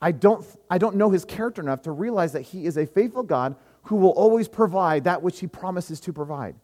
I 0.00 0.12
don't, 0.12 0.44
I 0.70 0.78
don't 0.78 0.96
know 0.96 1.10
His 1.10 1.24
character 1.24 1.62
enough 1.62 1.82
to 1.82 1.92
realize 1.92 2.32
that 2.32 2.42
He 2.42 2.66
is 2.66 2.76
a 2.76 2.86
faithful 2.86 3.22
God 3.22 3.56
who 3.84 3.96
will 3.96 4.10
always 4.10 4.48
provide 4.48 5.04
that 5.04 5.22
which 5.22 5.40
He 5.40 5.46
promises 5.46 6.00
to 6.00 6.12
provide. 6.12 6.56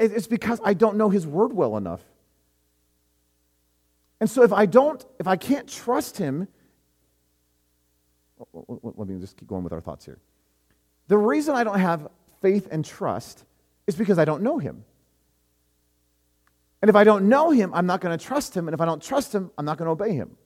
It's 0.00 0.26
because 0.26 0.60
I 0.64 0.74
don't 0.74 0.96
know 0.96 1.10
His 1.10 1.26
word 1.26 1.52
well 1.52 1.76
enough. 1.76 2.02
And 4.20 4.28
so 4.28 4.42
if 4.42 4.52
I 4.52 4.66
don't, 4.66 5.04
if 5.20 5.26
I 5.26 5.36
can't 5.36 5.68
trust 5.68 6.18
Him, 6.18 6.48
let 8.52 9.08
me 9.08 9.18
just 9.20 9.36
keep 9.36 9.48
going 9.48 9.62
with 9.62 9.72
our 9.72 9.80
thoughts 9.80 10.04
here. 10.04 10.18
The 11.08 11.18
reason 11.18 11.54
I 11.54 11.64
don't 11.64 11.78
have 11.78 12.08
faith 12.40 12.68
and 12.70 12.84
trust 12.84 13.44
is 13.86 13.94
because 13.96 14.18
I 14.18 14.24
don't 14.24 14.42
know 14.42 14.58
him. 14.58 14.84
And 16.82 16.88
if 16.88 16.96
I 16.96 17.04
don't 17.04 17.28
know 17.28 17.50
him, 17.50 17.72
I'm 17.72 17.86
not 17.86 18.00
going 18.00 18.16
to 18.16 18.22
trust 18.22 18.54
him. 18.54 18.68
And 18.68 18.74
if 18.74 18.80
I 18.80 18.84
don't 18.84 19.02
trust 19.02 19.34
him, 19.34 19.50
I'm 19.56 19.64
not 19.64 19.78
going 19.78 19.86
to 19.86 19.92
obey 19.92 20.14
him. 20.14 20.36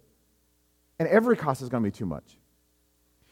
And 0.98 1.08
every 1.08 1.36
cost 1.36 1.62
is 1.62 1.68
going 1.68 1.82
to 1.82 1.90
be 1.90 1.96
too 1.96 2.06
much. 2.06 2.38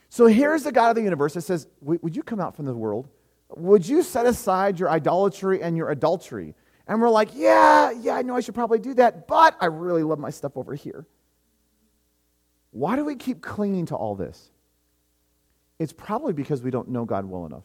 So 0.09 0.27
here's 0.27 0.63
the 0.63 0.73
God 0.73 0.91
of 0.91 0.97
the 0.97 1.03
universe 1.03 1.35
that 1.35 1.43
says, 1.43 1.67
Would 1.83 2.17
you 2.17 2.23
come 2.23 2.41
out 2.41 2.57
from 2.57 2.65
the 2.67 2.75
world? 2.75 3.09
Would 3.57 3.87
you 3.87 4.03
set 4.03 4.27
aside 4.27 4.81
your 4.81 4.91
idolatry 4.91 5.63
and 5.63 5.77
your 5.77 5.91
adultery? 5.91 6.55
And 6.89 7.01
we're 7.01 7.11
like, 7.11 7.31
Yeah, 7.35 7.91
yeah, 7.93 8.15
I 8.15 8.23
know 8.23 8.37
I 8.37 8.41
should 8.41 8.55
probably 8.55 8.79
do 8.79 8.95
that, 8.95 9.27
but 9.27 9.57
I 9.61 9.67
really 9.67 10.03
love 10.03 10.19
my 10.19 10.31
stuff 10.31 10.57
over 10.57 10.75
here. 10.75 11.07
Why 12.71 12.97
do 12.97 13.05
we 13.05 13.17
keep 13.17 13.41
clinging 13.41 13.87
to 13.87 13.95
all 13.95 14.15
this? 14.15 14.51
It's 15.79 15.93
probably 15.93 16.33
because 16.33 16.63
we 16.63 16.71
don't 16.71 16.89
know 16.89 17.05
God 17.05 17.25
well 17.27 17.47
enough. 17.47 17.65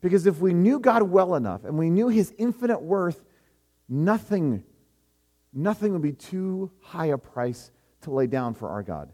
Because 0.00 0.26
if 0.26 0.40
we 0.40 0.52
knew 0.52 0.78
God 0.78 1.02
well 1.02 1.34
enough 1.34 1.64
and 1.64 1.78
we 1.78 1.90
knew 1.90 2.08
his 2.08 2.34
infinite 2.38 2.82
worth, 2.82 3.24
nothing, 3.88 4.62
nothing 5.52 5.92
would 5.92 6.02
be 6.02 6.12
too 6.12 6.70
high 6.80 7.06
a 7.06 7.18
price 7.18 7.70
to 8.02 8.10
lay 8.10 8.26
down 8.26 8.54
for 8.54 8.68
our 8.68 8.82
God. 8.82 9.12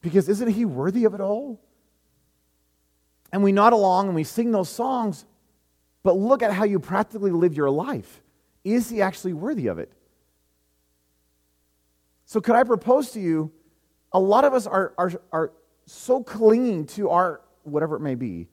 Because 0.00 0.28
isn't 0.28 0.48
he 0.48 0.64
worthy 0.64 1.04
of 1.04 1.14
it 1.14 1.20
all? 1.20 1.60
And 3.32 3.42
we 3.42 3.52
nod 3.52 3.72
along 3.72 4.06
and 4.06 4.14
we 4.14 4.22
sing 4.22 4.52
those 4.52 4.68
songs, 4.68 5.24
but 6.02 6.16
look 6.16 6.42
at 6.42 6.52
how 6.52 6.64
you 6.64 6.78
practically 6.78 7.32
live 7.32 7.54
your 7.54 7.70
life. 7.70 8.22
Is 8.62 8.88
he 8.88 9.02
actually 9.02 9.32
worthy 9.32 9.66
of 9.66 9.78
it? 9.78 9.92
So, 12.26 12.40
could 12.40 12.54
I 12.54 12.62
propose 12.62 13.10
to 13.12 13.20
you? 13.20 13.52
A 14.12 14.18
lot 14.18 14.44
of 14.44 14.54
us 14.54 14.66
are, 14.66 14.94
are, 14.96 15.12
are 15.32 15.52
so 15.86 16.22
clinging 16.22 16.86
to 16.86 17.10
our 17.10 17.40
whatever 17.62 17.96
it 17.96 18.00
may 18.00 18.14
be 18.14 18.48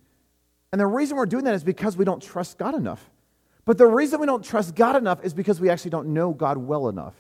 And 0.72 0.80
the 0.80 0.88
reason 0.88 1.17
we're 1.17 1.26
doing 1.26 1.44
that 1.46 1.54
is 1.54 1.63
because 1.63 1.98
we 1.98 2.06
don't 2.06 2.22
trust 2.22 2.58
God 2.58 2.76
enough. 2.76 3.10
But 3.65 3.78
the 3.78 3.88
reason 3.88 4.20
we 4.20 4.26
don't 4.26 4.44
trust 4.44 4.74
God 4.74 4.96
enough 4.96 5.24
is 5.24 5.34
because 5.34 5.60
we 5.60 5.70
actually 5.70 5.91
don't 5.91 6.13
know 6.13 6.34
God 6.34 6.58
well 6.58 6.88
enough. 6.88 7.15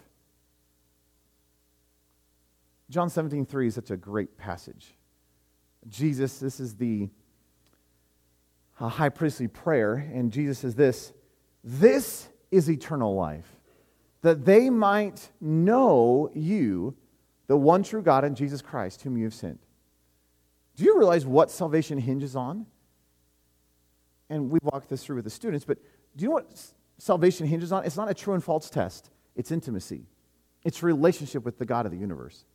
John 2.89 3.09
17, 3.09 3.45
3 3.45 3.67
is 3.67 3.75
such 3.75 3.91
a 3.91 3.97
great 3.97 4.37
passage. 4.37 4.93
Jesus, 5.87 6.39
this 6.39 6.59
is 6.59 6.75
the 6.75 7.09
uh, 8.79 8.89
high 8.89 9.09
priestly 9.09 9.47
prayer, 9.47 9.93
and 10.13 10.31
Jesus 10.31 10.59
says 10.59 10.75
this 10.75 11.13
This 11.63 12.27
is 12.51 12.69
eternal 12.69 13.15
life, 13.15 13.47
that 14.21 14.45
they 14.45 14.69
might 14.69 15.29
know 15.39 16.31
you, 16.33 16.95
the 17.47 17.57
one 17.57 17.83
true 17.83 18.01
God, 18.01 18.23
and 18.23 18.35
Jesus 18.35 18.61
Christ, 18.61 19.01
whom 19.03 19.17
you 19.17 19.23
have 19.23 19.33
sent. 19.33 19.59
Do 20.75 20.83
you 20.83 20.97
realize 20.97 21.25
what 21.25 21.51
salvation 21.51 21.97
hinges 21.97 22.35
on? 22.35 22.65
And 24.29 24.49
we 24.49 24.59
walked 24.63 24.89
this 24.89 25.03
through 25.03 25.17
with 25.17 25.25
the 25.25 25.31
students, 25.31 25.65
but 25.65 25.77
do 26.15 26.23
you 26.23 26.29
know 26.29 26.35
what 26.35 26.51
salvation 26.97 27.45
hinges 27.45 27.71
on? 27.71 27.83
It's 27.83 27.97
not 27.97 28.09
a 28.09 28.13
true 28.13 28.33
and 28.33 28.43
false 28.43 28.69
test, 28.69 29.09
it's 29.35 29.51
intimacy, 29.51 30.05
it's 30.63 30.81
relationship 30.81 31.43
with 31.43 31.57
the 31.57 31.65
God 31.65 31.85
of 31.85 31.91
the 31.91 31.97
universe. 31.97 32.45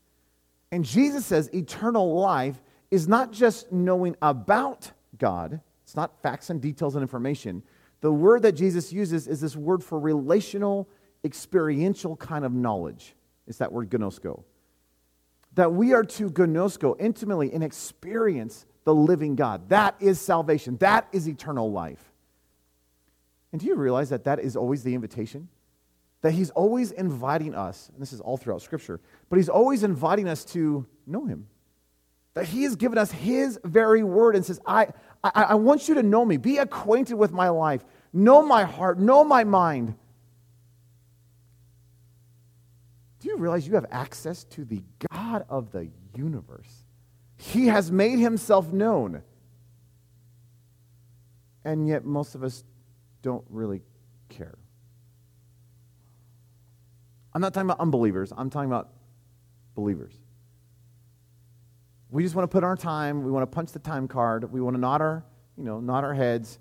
And 0.73 0.85
Jesus 0.85 1.27
says 1.27 1.51
eternal 1.55 2.19
life 2.19 2.61
is 2.91 3.07
not 3.09 3.33
just 3.33 3.73
knowing 3.73 4.17
about 4.23 4.91
God, 5.19 5.61
it's 5.85 5.97
not 5.97 6.21
facts 6.23 6.51
and 6.51 6.61
details 6.61 6.95
and 6.95 7.03
information. 7.03 7.63
The 8.01 8.13
word 8.13 8.43
that 8.43 8.53
Jesus 8.53 8.93
uses 8.93 9.27
is 9.29 9.41
this 9.41 9.57
word 9.57 9.83
for 9.83 9.99
relational, 9.99 10.89
experiential 11.25 12.17
kind 12.17 12.45
of 12.45 12.53
knowledge. 12.53 13.15
It's 13.47 13.59
that 13.59 13.73
word 13.73 13.91
gnosko. 13.91 14.43
That 15.57 15.73
we 15.73 15.93
are 15.93 16.05
to 16.05 16.31
gnosko 16.31 16.97
intimately 16.99 17.53
and 17.53 17.63
experience 17.63 18.65
the 18.85 18.95
living 18.95 19.35
God. 19.35 19.69
That 19.69 19.97
is 19.99 20.21
salvation. 20.21 20.77
That 20.79 21.09
is 21.13 21.29
eternal 21.29 21.73
life. 21.73 22.13
And 23.53 23.61
do 23.61 23.67
you 23.67 23.75
realize 23.75 24.11
that 24.11 24.25
that 24.25 24.39
is 24.39 24.55
always 24.55 24.83
the 24.83 24.95
invitation? 24.95 25.49
That 26.21 26.33
He's 26.33 26.51
always 26.51 26.93
inviting 26.93 27.55
us, 27.55 27.91
and 27.93 28.03
this 28.03 28.13
is 28.13 28.21
all 28.21 28.37
throughout 28.37 28.63
Scripture, 28.63 29.01
but 29.29 29.37
He's 29.37 29.49
always 29.49 29.83
inviting 29.83 30.29
us 30.29 30.45
to 30.47 30.87
know 31.07 31.25
Him. 31.25 31.47
That 32.35 32.45
He 32.45 32.65
has 32.65 32.77
given 32.77 32.99
us 32.99 33.11
His 33.11 33.59
very 33.65 34.03
word 34.03 34.37
and 34.37 34.45
says, 34.45 34.61
I, 34.67 34.89
I, 35.25 35.31
I 35.35 35.55
want 35.55 35.89
you 35.89 35.95
to 35.95 36.03
know 36.03 36.25
me, 36.25 36.37
be 36.37 36.59
acquainted 36.59 37.15
with 37.15 37.33
my 37.33 37.49
life, 37.49 37.83
know 38.13 38.43
my 38.43 38.65
heart, 38.65 38.99
know 38.99 39.25
my 39.25 39.43
mind. 39.45 39.95
Do 43.21 43.29
you 43.29 43.39
realize 43.39 43.67
you 43.67 43.75
have 43.75 43.87
access 43.91 44.45
to 44.45 44.65
the 44.65 44.83
God 45.11 45.16
of 45.49 45.73
the 45.73 45.89
universe? 46.15 46.85
He 47.37 47.67
has 47.67 47.91
made 47.91 48.19
himself 48.19 48.73
known. 48.73 49.23
And 51.65 51.89
yet, 51.89 52.05
most 52.05 52.35
of 52.35 52.45
us 52.45 52.65
don't 53.23 53.45
really 53.51 53.83
care. 54.29 54.57
I'm 57.35 57.41
not 57.41 57.53
talking 57.53 57.67
about 57.67 57.81
unbelievers, 57.81 58.33
I'm 58.35 58.49
talking 58.49 58.71
about 58.71 58.89
believers. 59.75 60.15
We 62.09 62.23
just 62.23 62.35
want 62.35 62.51
to 62.51 62.55
put 62.55 62.65
our 62.65 62.77
time, 62.77 63.25
we 63.25 63.31
want 63.31 63.43
to 63.43 63.55
punch 63.55 63.73
the 63.73 63.79
time 63.79 64.09
card, 64.09 64.51
we 64.51 64.61
want 64.61 64.75
to 64.75 64.81
nod 64.81 65.03
our, 65.03 65.25
you 65.59 65.65
know, 65.65 65.81
nod 65.81 66.05
our 66.05 66.15
heads, 66.15 66.59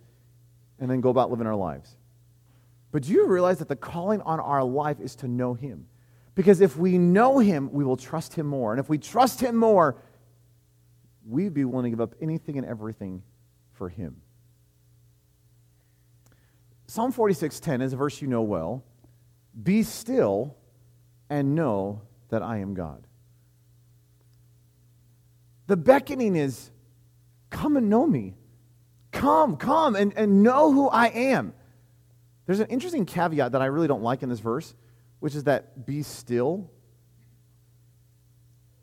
and 0.80 0.90
then 0.90 1.02
go 1.02 1.10
about 1.10 1.30
living 1.30 1.48
our 1.48 1.56
lives. 1.56 1.96
But 2.92 3.04
do 3.04 3.12
you 3.12 3.28
realize 3.28 3.60
that 3.60 3.68
the 3.68 3.76
calling 3.76 4.22
on 4.22 4.40
our 4.40 4.64
life 4.64 5.00
is 5.00 5.16
to 5.18 5.28
know 5.28 5.54
Him? 5.54 5.88
Because 6.36 6.62
if 6.62 6.78
we 6.78 6.98
know 6.98 7.40
Him, 7.40 7.72
we 7.72 7.84
will 7.84 7.98
trust 7.98 8.34
Him 8.34 8.46
more. 8.46 8.72
And 8.72 8.80
if 8.80 8.90
we 8.90 8.98
trust 8.98 9.42
Him 9.42 9.56
more, 9.56 9.96
we'd 11.26 11.54
be 11.54 11.66
willing 11.66 11.86
to 11.86 11.90
give 11.90 12.02
up 12.02 12.14
anything 12.22 12.58
and 12.58 12.68
everything 12.68 13.24
for 13.72 13.90
Him. 13.90 14.22
Psalm 16.88 17.12
46:10 17.12 17.82
is 17.82 17.94
a 17.94 17.98
verse 17.98 18.22
you 18.22 18.28
know 18.28 18.42
well. 18.42 18.84
Be 19.62 19.84
still 19.84 20.56
and 21.30 21.56
know 21.56 22.02
that 22.30 22.44
I 22.44 22.58
am 22.58 22.74
God. 22.74 23.08
The 25.68 25.78
beckoning 25.78 26.36
is 26.36 26.70
come 27.50 27.78
and 27.78 27.90
know 27.90 28.06
me. 28.06 28.36
Come, 29.12 29.56
come 29.58 29.96
and, 29.96 30.14
and 30.16 30.44
know 30.44 30.72
who 30.72 30.90
I 30.90 31.08
am. 31.08 31.54
There's 32.46 32.60
an 32.60 32.68
interesting 32.68 33.06
caveat 33.06 33.54
that 33.54 33.62
I 33.62 33.68
really 33.68 33.88
don't 33.88 34.04
like 34.04 34.22
in 34.22 34.30
this 34.30 34.40
verse, 34.40 34.76
which 35.26 35.34
is 35.34 35.46
that 35.46 35.88
be 35.88 36.04
still. 36.04 36.70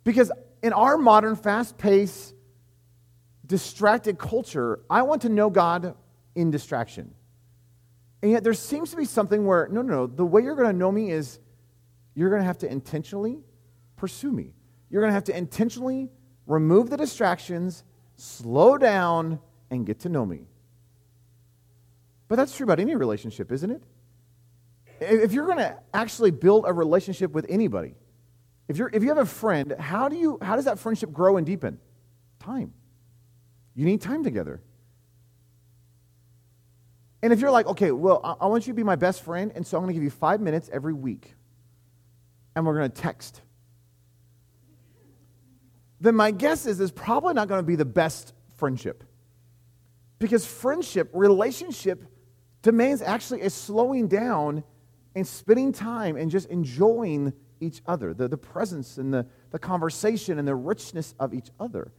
Because 0.03 0.33
in 0.61 0.73
our 0.73 0.99
modern, 0.99 1.37
fast 1.37 1.79
paced, 1.79 2.35
distracted 3.47 4.19
culture, 4.19 4.81
I 4.91 5.03
want 5.03 5.23
to 5.23 5.29
know 5.29 5.51
God 5.51 5.95
in 6.35 6.51
distraction. 6.51 7.15
And 8.23 8.33
yet 8.33 8.43
there 8.43 8.55
seems 8.55 8.91
to 8.91 8.97
be 8.97 9.05
something 9.05 9.47
where, 9.47 9.69
no, 9.71 9.83
no, 9.83 9.95
no, 9.95 10.07
the 10.09 10.25
way 10.25 10.43
you're 10.43 10.57
going 10.57 10.67
to 10.67 10.77
know 10.77 10.91
me 10.91 11.13
is 11.13 11.39
you're 12.17 12.29
going 12.29 12.43
to 12.43 12.47
have 12.47 12.59
to 12.59 12.69
intentionally 12.69 13.39
pursue 13.95 14.33
me. 14.33 14.53
You're 14.91 15.01
going 15.01 15.11
to 15.11 15.15
have 15.15 15.23
to 15.27 15.39
intentionally 15.39 16.11
remove 16.49 16.91
the 16.91 16.97
distractions, 16.97 17.85
slow 18.17 18.79
down, 18.79 19.39
and 19.71 19.87
get 19.87 20.01
to 20.01 20.09
know 20.09 20.27
me. 20.27 20.49
But 22.27 22.35
that's 22.35 22.57
true 22.57 22.65
about 22.65 22.81
any 22.81 22.97
relationship, 22.97 23.53
isn't 23.53 23.71
it? 23.71 23.85
If 25.03 25.33
you're 25.33 25.47
going 25.47 25.59
to 25.59 25.77
actually 25.93 26.31
build 26.31 26.65
a 26.67 26.73
relationship 26.73 27.33
with 27.33 27.47
anybody, 27.49 27.95
if, 28.69 28.77
you're, 28.77 28.91
if 28.93 29.03
you 29.03 29.09
have 29.09 29.19
a 29.19 29.27
friend, 29.27 29.75
how, 29.79 30.09
do 30.09 30.17
you, 30.17 30.39
how 30.41 30.57
does 30.57 30.67
that 30.67 30.79
friendship 30.79 31.13
grow 31.13 31.37
and 31.37 31.47
deepen? 31.47 31.79
Time. 32.41 32.73
You 33.75 33.85
need 33.85 34.01
time 34.01 34.25
together. 34.25 34.63
And 37.23 37.33
if 37.33 37.41
you're 37.41 37.51
like, 37.51 37.67
okay, 37.67 37.91
well, 37.91 38.21
I, 38.23 38.45
I 38.45 38.47
want 38.47 38.67
you 38.67 38.73
to 38.73 38.77
be 38.77 38.83
my 38.83 38.97
best 38.97 39.23
friend, 39.23 39.53
and 39.55 39.67
so 39.67 39.77
I'm 39.77 39.85
going 39.85 39.91
to 39.91 39.95
give 39.95 40.03
you 40.03 40.11
five 40.11 40.41
minutes 40.41 40.69
every 40.73 40.93
week, 40.93 41.35
and 42.55 42.67
we're 42.67 42.77
going 42.77 42.91
to 42.91 43.01
text 43.01 43.43
then 46.03 46.17
my 46.17 46.33
guess 46.33 46.67
is 46.67 46.81
it's 46.81 46.91
probably 46.91 47.33
not 47.33 47.47
going 47.47 47.61
to 47.61 47.67
be 47.67 47.77
the 47.77 47.85
best 47.85 48.35
friendship. 48.57 49.05
Because 50.19 50.45
friendship, 50.45 51.09
relationship, 51.13 52.05
demands 52.61 53.03
actually 53.03 53.43
a 53.43 53.51
slowing 53.51 54.09
down 54.09 54.65
and 55.15 55.27
spending 55.27 55.73
time 55.73 56.17
and 56.17 56.31
just 56.31 56.49
enjoying 56.49 57.33
each 57.61 57.81
other, 57.87 58.13
the, 58.13 58.29
the 58.29 58.37
presence 58.37 58.99
and 58.99 59.13
the, 59.13 59.27
the 59.51 59.59
conversation 59.59 60.39
and 60.39 60.47
the 60.47 60.55
richness 60.55 61.15
of 61.21 61.33
each 61.33 61.51
other. 61.61 61.93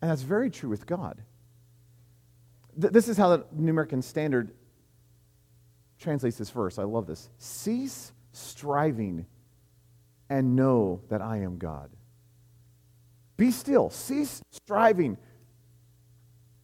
And 0.00 0.10
that's 0.10 0.22
very 0.22 0.50
true 0.50 0.68
with 0.68 0.86
God. 0.86 1.22
Th- 2.80 2.92
this 2.92 3.08
is 3.08 3.16
how 3.16 3.36
the 3.36 3.46
New 3.52 3.70
American 3.70 4.02
Standard 4.02 4.52
translates 5.98 6.38
this 6.38 6.50
verse. 6.50 6.78
I 6.78 6.84
love 6.84 7.06
this. 7.06 7.28
Cease 7.38 8.12
striving 8.32 9.26
and 10.30 10.54
know 10.54 11.00
that 11.08 11.20
I 11.20 11.38
am 11.38 11.58
God. 11.58 11.90
Be 13.36 13.50
still, 13.50 13.90
cease 13.90 14.42
striving. 14.50 15.16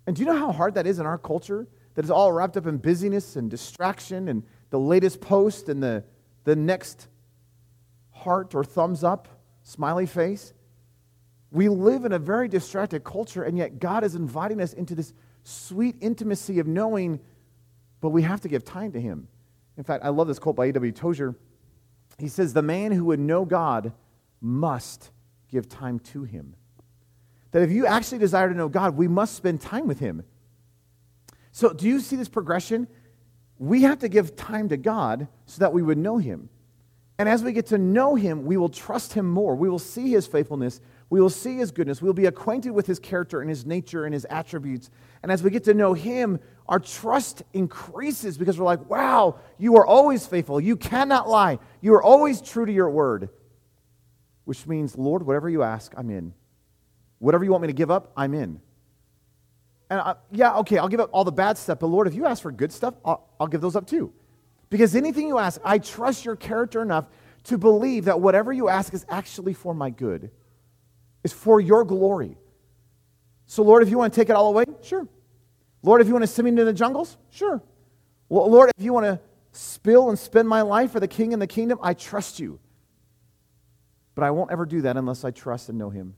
And 0.07 0.17
do 0.17 0.21
you 0.21 0.27
know 0.27 0.38
how 0.38 0.53
hard 0.53 0.75
that 0.75 0.87
is 0.87 0.99
in 0.99 1.07
our 1.07 1.19
culture? 1.19 1.67
That 1.95 2.05
is 2.05 2.11
all 2.11 2.33
wrapped 2.33 2.57
up 2.57 2.67
in 2.67 2.79
busyness 2.79 3.37
and 3.37 3.51
distraction 3.51 4.29
and 4.29 4.43
the 4.75 4.81
latest 4.81 5.21
post 5.21 5.69
and 5.69 5.81
the, 5.81 6.03
the 6.43 6.57
next 6.57 7.07
heart 8.11 8.57
or 8.57 8.65
thumbs 8.65 9.05
up, 9.05 9.29
smiley 9.63 10.05
face. 10.05 10.53
We 11.53 11.69
live 11.69 12.05
in 12.05 12.11
a 12.11 12.19
very 12.19 12.49
distracted 12.49 13.05
culture, 13.05 13.45
and 13.45 13.57
yet 13.57 13.79
God 13.79 14.03
is 14.03 14.17
inviting 14.17 14.61
us 14.61 14.73
into 14.73 14.97
this 14.97 15.15
sweet 15.45 15.95
intimacy 16.01 16.59
of 16.59 16.67
knowing, 16.67 17.21
but 18.01 18.09
we 18.09 18.23
have 18.23 18.41
to 18.41 18.49
give 18.49 18.65
time 18.65 18.91
to 18.91 19.01
Him. 19.01 19.29
In 19.77 19.85
fact, 19.85 20.05
I 20.05 20.09
love 20.09 20.27
this 20.27 20.41
quote 20.41 20.57
by 20.57 20.67
A.W. 20.67 20.91
Tozer. 20.91 21.37
He 22.19 22.27
says, 22.27 22.53
The 22.53 22.61
man 22.61 22.91
who 22.91 23.05
would 23.05 23.21
know 23.21 23.45
God 23.45 23.93
must 24.41 25.13
give 25.53 25.69
time 25.69 26.01
to 26.01 26.25
Him 26.25 26.57
that 27.53 27.63
if 27.63 27.71
you 27.71 27.87
actually 27.87 28.19
desire 28.19 28.49
to 28.49 28.55
know 28.57 28.69
God, 28.69 28.97
we 28.97 29.07
must 29.07 29.37
spend 29.37 29.61
time 29.61 29.87
with 29.87 30.01
Him. 30.01 30.25
So, 31.53 31.73
do 31.73 31.87
you 31.87 32.01
see 32.01 32.17
this 32.17 32.29
progression? 32.29 32.89
We 33.59 33.83
have 33.83 34.01
to 34.01 34.09
give 34.09 34.37
time 34.37 34.69
to 34.71 34.77
God 34.77 35.29
so 35.47 35.61
that 35.61 35.73
we 35.73 35.83
would 35.83 35.99
know 35.99 36.19
Him. 36.19 36.49
And 37.19 37.29
as 37.29 37.45
we 37.45 37.53
get 37.53 37.67
to 37.67 37.79
know 37.79 38.17
Him, 38.17 38.45
we 38.45 38.57
will 38.57 38.69
trust 38.69 39.12
Him 39.12 39.31
more. 39.31 39.55
We 39.55 39.69
will 39.69 39.79
see 39.79 40.11
His 40.11 40.27
faithfulness. 40.27 40.81
We 41.11 41.21
will 41.21 41.31
see 41.31 41.59
His 41.59 41.71
goodness. 41.71 42.03
We 42.03 42.07
will 42.07 42.14
be 42.14 42.27
acquainted 42.27 42.73
with 42.73 42.87
His 42.87 42.99
character 42.99 43.40
and 43.40 43.49
His 43.49 43.64
nature 43.64 44.05
and 44.05 44.12
His 44.12 44.27
attributes. 44.29 44.90
And 45.23 45.31
as 45.31 45.43
we 45.43 45.51
get 45.51 45.64
to 45.64 45.75
know 45.75 45.95
Him, 45.95 46.40
our 46.67 46.81
trust 46.81 47.45
increases 47.53 48.37
because 48.37 48.59
we're 48.59 48.64
like, 48.64 48.90
wow, 48.90 49.38
you 49.59 49.77
are 49.77 49.87
always 49.87 50.27
faithful. 50.27 50.61
You 50.61 50.77
cannot 50.77 51.29
lie. 51.29 51.61
You 51.81 51.95
are 51.95 52.03
always 52.03 52.40
true 52.40 52.67
to 52.67 52.73
your 52.73 52.90
word. 52.90 53.29
Which 54.45 54.67
means, 54.67 54.99
Lord, 54.99 55.25
whatever 55.25 55.49
you 55.49 55.62
ask, 55.62 55.93
I'm 55.97 56.11
in. 56.11 56.35
Whatever 57.19 57.45
you 57.45 57.53
want 57.53 57.62
me 57.62 57.69
to 57.69 57.75
give 57.75 57.90
up, 57.90 58.12
I'm 58.17 58.35
in. 58.35 58.61
And 59.90 60.01
I, 60.01 60.14
yeah, 60.33 60.57
okay, 60.59 60.79
I'll 60.79 60.88
give 60.88 61.01
up 61.01 61.11
all 61.12 61.25
the 61.25 61.33
bad 61.33 61.59
stuff, 61.59 61.79
but 61.79 61.88
Lord, 61.88 62.07
if 62.07 62.14
you 62.14 62.27
ask 62.27 62.42
for 62.42 62.51
good 62.53 62.73
stuff, 62.73 62.94
I'll, 63.05 63.29
I'll 63.38 63.47
give 63.47 63.61
those 63.61 63.77
up 63.77 63.87
too. 63.87 64.12
Because 64.70 64.97
anything 64.97 65.29
you 65.29 65.38
ask, 65.38 65.61
I 65.64 65.79
trust 65.79 66.25
your 66.25 66.37
character 66.37 66.83
enough 66.83 67.07
to 67.44 67.59
believe 67.59 68.07
that 68.07 68.20
whatever 68.20 68.53
you 68.53 68.68
ask 68.68 68.94
is 68.94 69.05
actually 69.09 69.53
for 69.53 69.75
my 69.75 69.90
good, 69.90 70.31
is 71.23 71.33
for 71.33 71.61
your 71.61 71.85
glory. 71.85 72.37
So, 73.47 73.62
Lord, 73.62 73.83
if 73.83 73.90
you 73.90 73.99
want 73.99 74.12
to 74.12 74.20
take 74.20 74.31
it 74.31 74.37
all 74.37 74.49
away, 74.49 74.64
sure, 74.83 75.07
Lord, 75.83 76.01
if 76.01 76.07
you 76.07 76.14
want 76.14 76.23
to 76.23 76.29
send 76.29 76.44
me 76.44 76.51
into 76.51 76.64
the 76.64 76.73
jungles, 76.73 77.18
sure. 77.31 77.62
Well, 78.31 78.51
Lord, 78.51 78.70
if 78.77 78.83
you 78.83 78.92
want 78.92 79.05
to 79.05 79.20
spill 79.53 80.09
and 80.09 80.18
spend 80.18 80.49
my 80.49 80.62
life 80.62 80.92
for 80.92 81.01
the 81.01 81.09
king 81.09 81.33
and 81.35 81.42
the 81.42 81.47
kingdom, 81.47 81.79
I 81.83 81.92
trust 81.92 82.40
you. 82.40 82.59
But 84.14 84.25
I 84.25 84.31
won't 84.31 84.51
ever 84.51 84.64
do 84.64 84.83
that 84.83 84.97
unless 84.97 85.25
I 85.25 85.31
trust 85.31 85.68
and 85.68 85.79
know 85.79 85.90
him. 85.90 86.14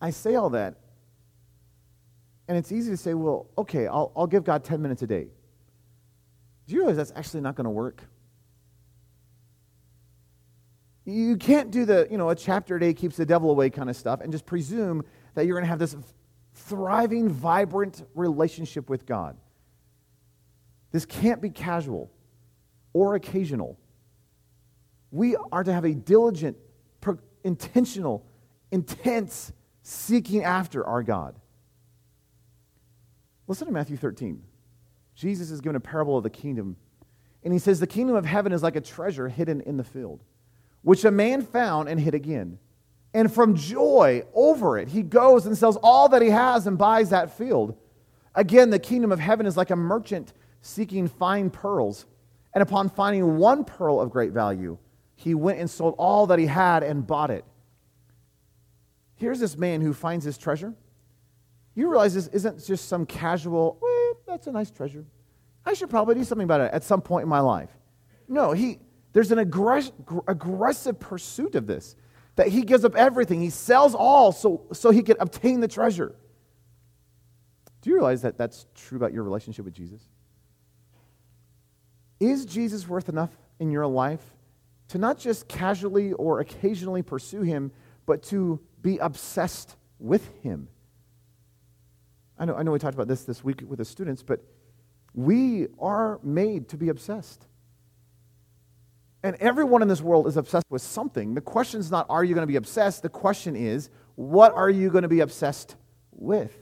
I 0.00 0.10
say 0.10 0.34
all 0.34 0.50
that, 0.50 0.74
and 2.48 2.56
it's 2.56 2.70
easy 2.70 2.90
to 2.90 2.96
say, 2.96 3.14
well, 3.14 3.48
okay, 3.58 3.86
I'll, 3.86 4.12
I'll 4.16 4.26
give 4.26 4.44
God 4.44 4.62
10 4.64 4.80
minutes 4.80 5.02
a 5.02 5.06
day. 5.06 5.28
Do 6.66 6.74
you 6.74 6.80
realize 6.80 6.96
that's 6.96 7.12
actually 7.16 7.40
not 7.40 7.54
going 7.54 7.64
to 7.64 7.70
work? 7.70 8.02
You 11.04 11.36
can't 11.36 11.70
do 11.70 11.84
the, 11.84 12.08
you 12.10 12.18
know, 12.18 12.30
a 12.30 12.34
chapter 12.34 12.76
a 12.76 12.80
day 12.80 12.92
keeps 12.92 13.16
the 13.16 13.26
devil 13.26 13.50
away 13.50 13.70
kind 13.70 13.88
of 13.88 13.96
stuff 13.96 14.20
and 14.20 14.32
just 14.32 14.44
presume 14.44 15.04
that 15.34 15.46
you're 15.46 15.54
going 15.54 15.64
to 15.64 15.68
have 15.68 15.78
this 15.78 15.96
thriving, 16.54 17.28
vibrant 17.28 18.04
relationship 18.14 18.90
with 18.90 19.06
God. 19.06 19.36
This 20.90 21.06
can't 21.06 21.40
be 21.40 21.50
casual 21.50 22.10
or 22.92 23.14
occasional. 23.14 23.78
We 25.12 25.36
are 25.52 25.62
to 25.62 25.72
have 25.72 25.84
a 25.84 25.94
diligent, 25.94 26.56
intentional, 27.44 28.26
intense 28.72 29.52
seeking 29.86 30.42
after 30.42 30.84
our 30.84 31.00
God. 31.00 31.36
Listen 33.46 33.68
to 33.68 33.72
Matthew 33.72 33.96
13. 33.96 34.42
Jesus 35.14 35.52
is 35.52 35.60
given 35.60 35.76
a 35.76 35.80
parable 35.80 36.16
of 36.16 36.24
the 36.24 36.30
kingdom, 36.30 36.76
and 37.44 37.52
he 37.52 37.60
says, 37.60 37.78
The 37.78 37.86
kingdom 37.86 38.16
of 38.16 38.26
heaven 38.26 38.52
is 38.52 38.64
like 38.64 38.74
a 38.74 38.80
treasure 38.80 39.28
hidden 39.28 39.60
in 39.60 39.76
the 39.76 39.84
field, 39.84 40.24
which 40.82 41.04
a 41.04 41.12
man 41.12 41.42
found 41.42 41.88
and 41.88 42.00
hid 42.00 42.14
again. 42.14 42.58
And 43.14 43.32
from 43.32 43.54
joy 43.54 44.24
over 44.34 44.76
it, 44.76 44.88
he 44.88 45.02
goes 45.02 45.46
and 45.46 45.56
sells 45.56 45.76
all 45.76 46.08
that 46.08 46.20
he 46.20 46.30
has 46.30 46.66
and 46.66 46.76
buys 46.76 47.10
that 47.10 47.38
field. 47.38 47.78
Again, 48.34 48.70
the 48.70 48.80
kingdom 48.80 49.12
of 49.12 49.20
heaven 49.20 49.46
is 49.46 49.56
like 49.56 49.70
a 49.70 49.76
merchant 49.76 50.32
seeking 50.62 51.06
fine 51.06 51.48
pearls. 51.48 52.06
And 52.52 52.60
upon 52.60 52.88
finding 52.88 53.38
one 53.38 53.64
pearl 53.64 54.00
of 54.00 54.10
great 54.10 54.32
value, 54.32 54.78
he 55.14 55.34
went 55.34 55.60
and 55.60 55.70
sold 55.70 55.94
all 55.96 56.26
that 56.26 56.40
he 56.40 56.46
had 56.46 56.82
and 56.82 57.06
bought 57.06 57.30
it. 57.30 57.44
Here's 59.16 59.40
this 59.40 59.56
man 59.56 59.80
who 59.80 59.92
finds 59.92 60.24
his 60.24 60.38
treasure. 60.38 60.74
You 61.74 61.90
realize 61.90 62.14
this 62.14 62.28
isn't 62.28 62.64
just 62.64 62.88
some 62.88 63.04
casual, 63.04 63.80
that's 64.26 64.46
a 64.46 64.52
nice 64.52 64.70
treasure. 64.70 65.04
I 65.64 65.74
should 65.74 65.90
probably 65.90 66.14
do 66.14 66.24
something 66.24 66.44
about 66.44 66.60
it 66.60 66.72
at 66.72 66.84
some 66.84 67.02
point 67.02 67.24
in 67.24 67.28
my 67.28 67.40
life. 67.40 67.70
No, 68.28 68.52
he, 68.52 68.78
there's 69.12 69.32
an 69.32 69.38
aggress- 69.38 69.92
aggressive 70.28 71.00
pursuit 71.00 71.54
of 71.54 71.66
this, 71.66 71.96
that 72.36 72.48
he 72.48 72.62
gives 72.62 72.84
up 72.84 72.94
everything. 72.94 73.40
He 73.40 73.50
sells 73.50 73.94
all 73.94 74.30
so, 74.30 74.66
so 74.72 74.90
he 74.90 75.02
can 75.02 75.16
obtain 75.20 75.60
the 75.60 75.68
treasure. 75.68 76.14
Do 77.80 77.90
you 77.90 77.96
realize 77.96 78.22
that 78.22 78.36
that's 78.36 78.66
true 78.74 78.96
about 78.96 79.12
your 79.12 79.22
relationship 79.22 79.64
with 79.64 79.74
Jesus? 79.74 80.02
Is 82.20 82.44
Jesus 82.44 82.88
worth 82.88 83.08
enough 83.08 83.30
in 83.58 83.70
your 83.70 83.86
life 83.86 84.22
to 84.88 84.98
not 84.98 85.18
just 85.18 85.48
casually 85.48 86.12
or 86.12 86.40
occasionally 86.40 87.02
pursue 87.02 87.42
him, 87.42 87.72
but 88.06 88.22
to 88.24 88.60
be 88.80 88.98
obsessed 88.98 89.76
with 89.98 90.26
Him. 90.42 90.68
I 92.38 92.44
know, 92.44 92.54
I 92.54 92.62
know 92.62 92.72
we 92.72 92.78
talked 92.78 92.94
about 92.94 93.08
this 93.08 93.24
this 93.24 93.42
week 93.42 93.62
with 93.66 93.78
the 93.78 93.84
students, 93.84 94.22
but 94.22 94.40
we 95.14 95.68
are 95.78 96.20
made 96.22 96.68
to 96.68 96.76
be 96.76 96.88
obsessed. 96.88 97.46
And 99.22 99.34
everyone 99.36 99.82
in 99.82 99.88
this 99.88 100.02
world 100.02 100.26
is 100.28 100.36
obsessed 100.36 100.66
with 100.70 100.82
something. 100.82 101.34
The 101.34 101.40
question 101.40 101.80
is 101.80 101.90
not, 101.90 102.06
are 102.08 102.22
you 102.22 102.34
going 102.34 102.46
to 102.46 102.50
be 102.50 102.56
obsessed? 102.56 103.02
The 103.02 103.08
question 103.08 103.56
is, 103.56 103.90
what 104.14 104.54
are 104.54 104.70
you 104.70 104.90
going 104.90 105.02
to 105.02 105.08
be 105.08 105.20
obsessed 105.20 105.74
with? 106.12 106.56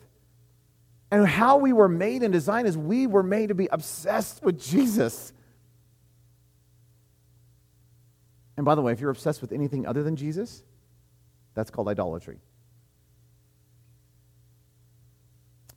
And 1.11 1.27
how 1.27 1.59
we 1.59 1.73
were 1.73 1.89
made 1.89 2.23
and 2.23 2.33
designed 2.33 2.67
is 2.67 2.79
we 2.79 3.07
were 3.07 3.23
made 3.23 3.49
to 3.49 3.55
be 3.55 3.69
obsessed 3.71 4.43
with 4.43 4.61
Jesus. 4.61 5.33
And 8.57 8.65
by 8.65 8.75
the 8.75 8.83
way, 8.83 8.93
if 8.93 9.01
you're 9.01 9.11
obsessed 9.11 9.41
with 9.41 9.53
anything 9.53 9.87
other 9.87 10.03
than 10.03 10.17
Jesus, 10.17 10.63
that's 11.55 11.71
called 11.71 11.89
idolatry. 11.89 12.39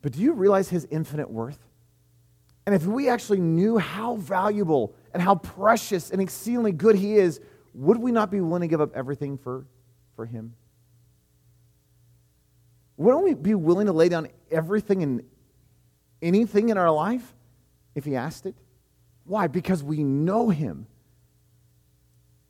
But 0.02 0.14
do 0.14 0.22
you 0.22 0.34
realize 0.34 0.70
his 0.70 0.88
infinite 0.90 1.30
worth? 1.30 1.60
And 2.66 2.76
if 2.76 2.86
we 2.86 3.10
actually 3.10 3.40
knew 3.40 3.78
how 3.78 4.18
valuable 4.18 4.94
and 5.14 5.24
how 5.24 5.36
precious 5.36 6.12
and 6.12 6.22
exceedingly 6.22 6.72
good 6.72 6.96
he 6.96 7.16
is, 7.16 7.40
would 7.74 7.98
we 7.98 8.12
not 8.12 8.30
be 8.30 8.42
willing 8.42 8.62
to 8.62 8.68
give 8.68 8.82
up 8.82 8.96
everything 8.96 9.38
for, 9.38 9.66
for 10.16 10.26
him? 10.26 10.54
Wouldn't 12.98 13.24
we 13.24 13.36
be 13.36 13.54
willing 13.54 13.86
to 13.86 13.94
lay 13.94 14.10
down 14.10 14.28
everything 14.52 15.04
and 15.04 15.24
anything 16.22 16.70
in 16.70 16.78
our 16.78 16.92
life 16.92 17.36
if 17.96 18.04
he 18.04 18.16
asked 18.16 18.46
it? 18.46 18.56
Why? 19.24 19.48
Because 19.48 19.84
we 19.84 20.04
know 20.04 20.50
him. 20.50 20.88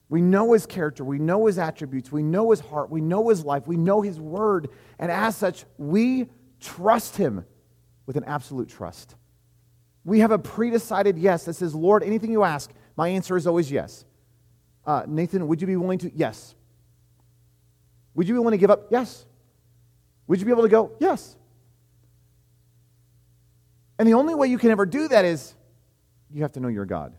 We 0.09 0.21
know 0.21 0.53
his 0.53 0.65
character. 0.65 1.03
We 1.03 1.19
know 1.19 1.47
his 1.47 1.57
attributes. 1.57 2.11
We 2.11 2.23
know 2.23 2.51
his 2.51 2.61
heart. 2.61 2.89
We 2.89 3.01
know 3.01 3.29
his 3.29 3.43
life. 3.43 3.67
We 3.67 3.75
know 3.75 4.01
his 4.01 4.19
word. 4.19 4.69
And 4.99 5.11
as 5.11 5.35
such, 5.35 5.65
we 5.77 6.29
trust 6.59 7.17
him 7.17 7.45
with 8.05 8.15
an 8.15 8.23
absolute 8.23 8.69
trust. 8.69 9.15
We 10.05 10.19
have 10.21 10.31
a 10.31 10.39
pre-decided 10.39 11.17
yes 11.17 11.43
that 11.45 11.55
says, 11.55 11.75
Lord, 11.75 12.03
anything 12.03 12.31
you 12.31 12.43
ask, 12.43 12.71
my 12.95 13.09
answer 13.09 13.35
is 13.35 13.45
always 13.45 13.69
yes. 13.69 14.05
Uh, 14.85 15.03
Nathan, 15.05 15.47
would 15.49 15.59
you 15.59 15.67
be 15.67 15.75
willing 15.75 15.99
to? 15.99 16.11
Yes. 16.15 16.55
Would 18.15 18.27
you 18.27 18.33
be 18.33 18.39
willing 18.39 18.53
to 18.53 18.57
give 18.57 18.71
up? 18.71 18.87
Yes. 18.89 19.25
Would 20.27 20.39
you 20.39 20.45
be 20.45 20.51
able 20.51 20.63
to 20.63 20.69
go? 20.69 20.91
Yes. 20.99 21.35
And 23.99 24.07
the 24.07 24.13
only 24.13 24.33
way 24.33 24.47
you 24.47 24.57
can 24.57 24.71
ever 24.71 24.85
do 24.85 25.09
that 25.09 25.25
is 25.25 25.53
you 26.31 26.43
have 26.43 26.53
to 26.53 26.61
know 26.61 26.69
your 26.69 26.85
God. 26.85 27.13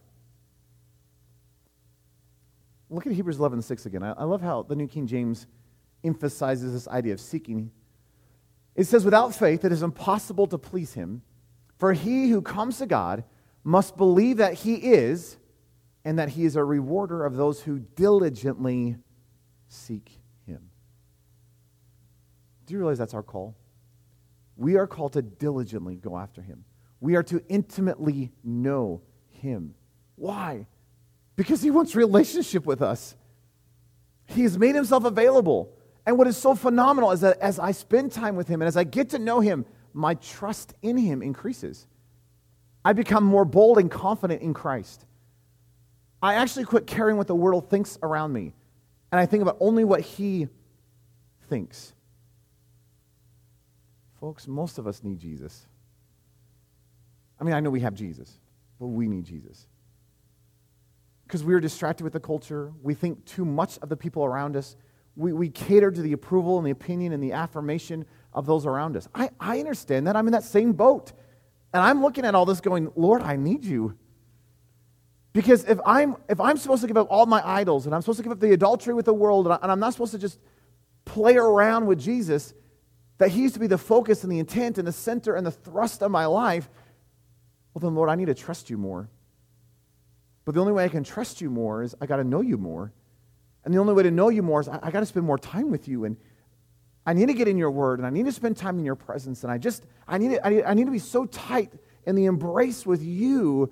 Look 2.90 3.06
at 3.06 3.12
Hebrews 3.12 3.38
11, 3.38 3.62
6 3.62 3.86
again. 3.86 4.02
I, 4.02 4.12
I 4.12 4.24
love 4.24 4.40
how 4.40 4.62
the 4.62 4.76
New 4.76 4.88
King 4.88 5.06
James 5.06 5.46
emphasizes 6.04 6.72
this 6.72 6.88
idea 6.88 7.12
of 7.12 7.20
seeking. 7.20 7.70
It 8.74 8.84
says, 8.84 9.04
Without 9.04 9.34
faith, 9.34 9.64
it 9.64 9.72
is 9.72 9.82
impossible 9.82 10.46
to 10.46 10.58
please 10.58 10.94
him, 10.94 11.22
for 11.78 11.92
he 11.92 12.30
who 12.30 12.40
comes 12.40 12.78
to 12.78 12.86
God 12.86 13.24
must 13.64 13.96
believe 13.96 14.38
that 14.38 14.54
he 14.54 14.74
is, 14.74 15.36
and 16.04 16.18
that 16.18 16.30
he 16.30 16.44
is 16.44 16.56
a 16.56 16.64
rewarder 16.64 17.24
of 17.24 17.36
those 17.36 17.60
who 17.60 17.78
diligently 17.78 18.96
seek 19.68 20.10
him. 20.46 20.70
Do 22.66 22.72
you 22.72 22.78
realize 22.78 22.98
that's 22.98 23.14
our 23.14 23.22
call? 23.22 23.56
We 24.56 24.76
are 24.76 24.86
called 24.86 25.12
to 25.12 25.22
diligently 25.22 25.96
go 25.96 26.16
after 26.16 26.40
him. 26.40 26.64
We 27.00 27.14
are 27.16 27.22
to 27.24 27.42
intimately 27.48 28.32
know 28.42 29.02
him. 29.28 29.74
Why? 30.16 30.66
Because 31.38 31.62
he 31.62 31.70
wants 31.70 31.94
relationship 31.94 32.66
with 32.66 32.82
us. 32.82 33.14
He 34.26 34.42
has 34.42 34.58
made 34.58 34.74
himself 34.74 35.04
available. 35.04 35.72
And 36.04 36.18
what 36.18 36.26
is 36.26 36.36
so 36.36 36.56
phenomenal 36.56 37.12
is 37.12 37.20
that 37.20 37.38
as 37.38 37.60
I 37.60 37.70
spend 37.70 38.10
time 38.10 38.34
with 38.34 38.48
him 38.48 38.60
and 38.60 38.66
as 38.66 38.76
I 38.76 38.82
get 38.82 39.10
to 39.10 39.20
know 39.20 39.38
him, 39.38 39.64
my 39.94 40.14
trust 40.14 40.74
in 40.82 40.96
him 40.96 41.22
increases. 41.22 41.86
I 42.84 42.92
become 42.92 43.22
more 43.22 43.44
bold 43.44 43.78
and 43.78 43.88
confident 43.88 44.42
in 44.42 44.52
Christ. 44.52 45.06
I 46.20 46.34
actually 46.34 46.64
quit 46.64 46.88
caring 46.88 47.16
what 47.16 47.28
the 47.28 47.36
world 47.36 47.70
thinks 47.70 47.98
around 48.02 48.32
me, 48.32 48.52
and 49.12 49.20
I 49.20 49.26
think 49.26 49.42
about 49.42 49.58
only 49.60 49.84
what 49.84 50.00
he 50.00 50.48
thinks. 51.48 51.92
Folks, 54.18 54.48
most 54.48 54.78
of 54.78 54.88
us 54.88 55.04
need 55.04 55.20
Jesus. 55.20 55.68
I 57.40 57.44
mean, 57.44 57.54
I 57.54 57.60
know 57.60 57.70
we 57.70 57.80
have 57.80 57.94
Jesus, 57.94 58.40
but 58.80 58.88
we 58.88 59.06
need 59.06 59.24
Jesus 59.24 59.68
because 61.28 61.44
we 61.44 61.52
are 61.52 61.60
distracted 61.60 62.04
with 62.04 62.14
the 62.14 62.20
culture. 62.20 62.72
We 62.82 62.94
think 62.94 63.22
too 63.26 63.44
much 63.44 63.78
of 63.82 63.90
the 63.90 63.98
people 63.98 64.24
around 64.24 64.56
us. 64.56 64.76
We, 65.14 65.34
we 65.34 65.50
cater 65.50 65.90
to 65.90 66.00
the 66.00 66.14
approval 66.14 66.56
and 66.56 66.66
the 66.66 66.70
opinion 66.70 67.12
and 67.12 67.22
the 67.22 67.32
affirmation 67.32 68.06
of 68.32 68.46
those 68.46 68.64
around 68.64 68.96
us. 68.96 69.06
I, 69.14 69.28
I 69.38 69.58
understand 69.58 70.06
that. 70.06 70.16
I'm 70.16 70.26
in 70.26 70.32
that 70.32 70.42
same 70.42 70.72
boat. 70.72 71.12
And 71.74 71.82
I'm 71.82 72.00
looking 72.00 72.24
at 72.24 72.34
all 72.34 72.46
this 72.46 72.62
going, 72.62 72.90
Lord, 72.96 73.20
I 73.20 73.36
need 73.36 73.62
you. 73.62 73.98
Because 75.34 75.64
if 75.64 75.78
I'm, 75.84 76.16
if 76.30 76.40
I'm 76.40 76.56
supposed 76.56 76.80
to 76.80 76.88
give 76.88 76.96
up 76.96 77.08
all 77.10 77.26
my 77.26 77.46
idols 77.46 77.84
and 77.84 77.94
I'm 77.94 78.00
supposed 78.00 78.16
to 78.16 78.22
give 78.22 78.32
up 78.32 78.40
the 78.40 78.54
adultery 78.54 78.94
with 78.94 79.04
the 79.04 79.12
world 79.12 79.44
and, 79.44 79.52
I, 79.52 79.58
and 79.60 79.70
I'm 79.70 79.80
not 79.80 79.92
supposed 79.92 80.12
to 80.12 80.18
just 80.18 80.38
play 81.04 81.36
around 81.36 81.84
with 81.84 82.00
Jesus, 82.00 82.54
that 83.18 83.28
He 83.28 83.42
used 83.42 83.52
to 83.52 83.60
be 83.60 83.66
the 83.66 83.76
focus 83.76 84.22
and 84.22 84.32
the 84.32 84.38
intent 84.38 84.78
and 84.78 84.88
the 84.88 84.92
center 84.92 85.34
and 85.34 85.46
the 85.46 85.50
thrust 85.50 86.02
of 86.02 86.10
my 86.10 86.24
life, 86.24 86.70
well, 87.74 87.80
then, 87.80 87.94
Lord, 87.94 88.08
I 88.08 88.14
need 88.14 88.28
to 88.28 88.34
trust 88.34 88.70
you 88.70 88.78
more. 88.78 89.10
But 90.48 90.54
the 90.54 90.62
only 90.62 90.72
way 90.72 90.82
I 90.82 90.88
can 90.88 91.04
trust 91.04 91.42
you 91.42 91.50
more 91.50 91.82
is 91.82 91.94
I 92.00 92.06
got 92.06 92.16
to 92.16 92.24
know 92.24 92.40
you 92.40 92.56
more. 92.56 92.90
And 93.66 93.74
the 93.74 93.76
only 93.76 93.92
way 93.92 94.02
to 94.04 94.10
know 94.10 94.30
you 94.30 94.42
more 94.42 94.62
is 94.62 94.68
I, 94.68 94.78
I 94.82 94.90
got 94.90 95.00
to 95.00 95.04
spend 95.04 95.26
more 95.26 95.36
time 95.36 95.70
with 95.70 95.86
you. 95.86 96.06
And 96.06 96.16
I 97.04 97.12
need 97.12 97.26
to 97.26 97.34
get 97.34 97.48
in 97.48 97.58
your 97.58 97.70
word 97.70 97.98
and 97.98 98.06
I 98.06 98.08
need 98.08 98.24
to 98.24 98.32
spend 98.32 98.56
time 98.56 98.78
in 98.78 98.84
your 98.86 98.94
presence. 98.94 99.42
And 99.42 99.52
I 99.52 99.58
just, 99.58 99.84
I 100.06 100.16
need, 100.16 100.30
to, 100.30 100.46
I 100.46 100.48
need, 100.48 100.64
I 100.64 100.72
need 100.72 100.86
to 100.86 100.90
be 100.90 101.00
so 101.00 101.26
tight 101.26 101.70
in 102.06 102.16
the 102.16 102.24
embrace 102.24 102.86
with 102.86 103.02
you 103.02 103.70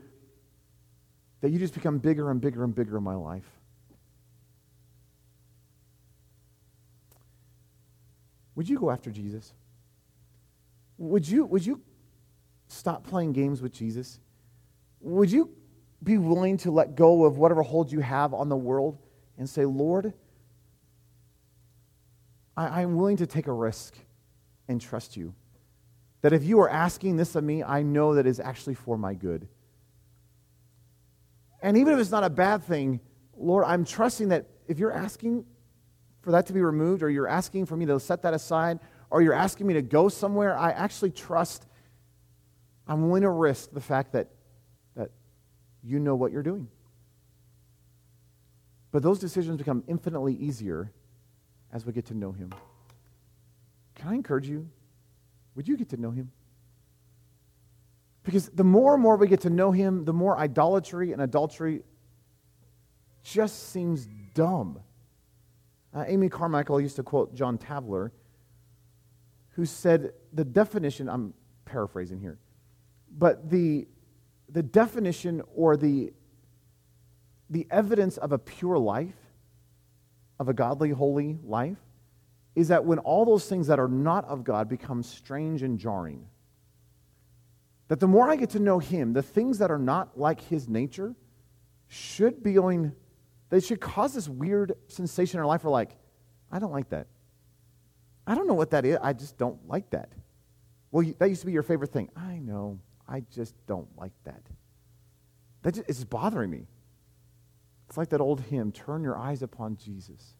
that 1.40 1.48
you 1.48 1.58
just 1.58 1.72
become 1.72 1.96
bigger 1.96 2.30
and 2.30 2.42
bigger 2.42 2.62
and 2.62 2.74
bigger 2.74 2.98
in 2.98 3.02
my 3.02 3.14
life. 3.14 3.50
Would 8.54 8.68
you 8.68 8.78
go 8.78 8.90
after 8.90 9.10
Jesus? 9.10 9.54
Would 10.98 11.26
you, 11.26 11.46
would 11.46 11.64
you 11.64 11.80
stop 12.68 13.06
playing 13.06 13.32
games 13.32 13.62
with 13.62 13.72
Jesus? 13.72 14.20
Would 15.00 15.32
you 15.32 15.56
be 16.02 16.18
willing 16.18 16.56
to 16.58 16.70
let 16.70 16.94
go 16.94 17.24
of 17.24 17.38
whatever 17.38 17.62
hold 17.62 17.90
you 17.90 18.00
have 18.00 18.34
on 18.34 18.48
the 18.48 18.56
world 18.56 18.98
and 19.38 19.48
say, 19.48 19.64
Lord, 19.64 20.12
I, 22.56 22.82
am 22.82 22.96
willing 22.96 23.18
to 23.18 23.26
take 23.26 23.46
a 23.46 23.52
risk 23.52 23.94
and 24.68 24.80
trust 24.80 25.16
you. 25.16 25.34
That 26.22 26.32
if 26.32 26.44
you 26.44 26.60
are 26.60 26.70
asking 26.70 27.16
this 27.16 27.34
of 27.34 27.44
me, 27.44 27.62
I 27.62 27.82
know 27.82 28.14
that 28.14 28.26
is 28.26 28.40
actually 28.40 28.74
for 28.74 28.96
my 28.96 29.14
good. 29.14 29.46
And 31.60 31.76
even 31.76 31.92
if 31.92 32.00
it's 32.00 32.10
not 32.10 32.24
a 32.24 32.30
bad 32.30 32.62
thing, 32.64 33.00
Lord, 33.36 33.64
I'm 33.66 33.84
trusting 33.84 34.28
that 34.28 34.46
if 34.66 34.78
you're 34.78 34.92
asking 34.92 35.44
for 36.22 36.30
that 36.32 36.46
to 36.46 36.52
be 36.52 36.60
removed, 36.60 37.02
or 37.02 37.10
you're 37.10 37.28
asking 37.28 37.66
for 37.66 37.76
me 37.76 37.86
to 37.86 38.00
set 38.00 38.22
that 38.22 38.34
aside, 38.34 38.80
or 39.10 39.22
you're 39.22 39.34
asking 39.34 39.66
me 39.66 39.74
to 39.74 39.82
go 39.82 40.08
somewhere, 40.08 40.56
I 40.56 40.70
actually 40.70 41.10
trust 41.10 41.66
I'm 42.88 43.06
willing 43.06 43.22
to 43.22 43.30
risk 43.30 43.70
the 43.72 43.80
fact 43.80 44.12
that, 44.12 44.28
that 44.28 44.35
you 45.86 46.00
know 46.00 46.16
what 46.16 46.32
you're 46.32 46.42
doing. 46.42 46.68
But 48.90 49.02
those 49.02 49.18
decisions 49.18 49.56
become 49.56 49.84
infinitely 49.86 50.34
easier 50.34 50.90
as 51.72 51.86
we 51.86 51.92
get 51.92 52.06
to 52.06 52.14
know 52.14 52.32
Him. 52.32 52.52
Can 53.94 54.08
I 54.08 54.14
encourage 54.14 54.48
you? 54.48 54.68
Would 55.54 55.68
you 55.68 55.76
get 55.76 55.90
to 55.90 55.96
know 55.96 56.10
Him? 56.10 56.32
Because 58.24 58.48
the 58.48 58.64
more 58.64 58.94
and 58.94 59.02
more 59.02 59.16
we 59.16 59.28
get 59.28 59.42
to 59.42 59.50
know 59.50 59.70
Him, 59.70 60.04
the 60.04 60.12
more 60.12 60.36
idolatry 60.36 61.12
and 61.12 61.22
adultery 61.22 61.82
just 63.22 63.70
seems 63.70 64.08
dumb. 64.34 64.80
Uh, 65.94 66.04
Amy 66.06 66.28
Carmichael 66.28 66.80
used 66.80 66.96
to 66.96 67.02
quote 67.02 67.34
John 67.34 67.58
Tauler, 67.58 68.10
who 69.50 69.64
said 69.64 70.12
the 70.32 70.44
definition, 70.44 71.08
I'm 71.08 71.32
paraphrasing 71.64 72.20
here, 72.20 72.38
but 73.16 73.48
the, 73.48 73.86
the 74.48 74.62
definition 74.62 75.42
or 75.54 75.76
the, 75.76 76.12
the 77.50 77.66
evidence 77.70 78.16
of 78.16 78.32
a 78.32 78.38
pure 78.38 78.78
life, 78.78 79.14
of 80.38 80.48
a 80.48 80.54
godly, 80.54 80.90
holy 80.90 81.38
life, 81.44 81.78
is 82.54 82.68
that 82.68 82.84
when 82.84 82.98
all 83.00 83.24
those 83.24 83.48
things 83.48 83.66
that 83.66 83.78
are 83.78 83.88
not 83.88 84.24
of 84.26 84.44
God 84.44 84.68
become 84.68 85.02
strange 85.02 85.62
and 85.62 85.78
jarring, 85.78 86.26
that 87.88 88.00
the 88.00 88.08
more 88.08 88.28
I 88.28 88.36
get 88.36 88.50
to 88.50 88.58
know 88.58 88.78
Him, 88.78 89.12
the 89.12 89.22
things 89.22 89.58
that 89.58 89.70
are 89.70 89.78
not 89.78 90.18
like 90.18 90.40
His 90.40 90.68
nature 90.68 91.14
should 91.88 92.42
be 92.42 92.54
going, 92.54 92.92
they 93.50 93.60
should 93.60 93.80
cause 93.80 94.14
this 94.14 94.28
weird 94.28 94.72
sensation 94.88 95.38
in 95.38 95.40
our 95.40 95.46
life 95.46 95.64
where, 95.64 95.70
like, 95.70 95.96
I 96.50 96.58
don't 96.58 96.72
like 96.72 96.88
that. 96.90 97.06
I 98.26 98.34
don't 98.34 98.46
know 98.46 98.54
what 98.54 98.70
that 98.70 98.84
is. 98.84 98.98
I 99.00 99.12
just 99.12 99.38
don't 99.38 99.68
like 99.68 99.90
that. 99.90 100.10
Well, 100.90 101.06
that 101.18 101.28
used 101.28 101.42
to 101.42 101.46
be 101.46 101.52
your 101.52 101.62
favorite 101.62 101.92
thing. 101.92 102.08
I 102.16 102.38
know. 102.38 102.80
I 103.08 103.20
just 103.32 103.54
don't 103.66 103.88
like 103.96 104.12
that. 104.24 104.42
That 105.62 105.74
just, 105.74 105.88
it's 105.88 106.04
bothering 106.04 106.50
me. 106.50 106.66
It's 107.88 107.96
like 107.96 108.10
that 108.10 108.20
old 108.20 108.40
hymn 108.40 108.72
Turn 108.72 109.02
your 109.02 109.16
eyes 109.16 109.42
upon 109.42 109.76
Jesus. 109.76 110.34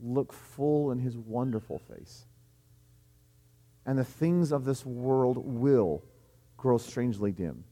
Look 0.00 0.32
full 0.32 0.90
in 0.90 0.98
his 0.98 1.16
wonderful 1.16 1.78
face. 1.78 2.26
And 3.86 3.98
the 3.98 4.04
things 4.04 4.52
of 4.52 4.64
this 4.64 4.84
world 4.84 5.36
will 5.38 6.02
grow 6.56 6.78
strangely 6.78 7.32
dim 7.32 7.64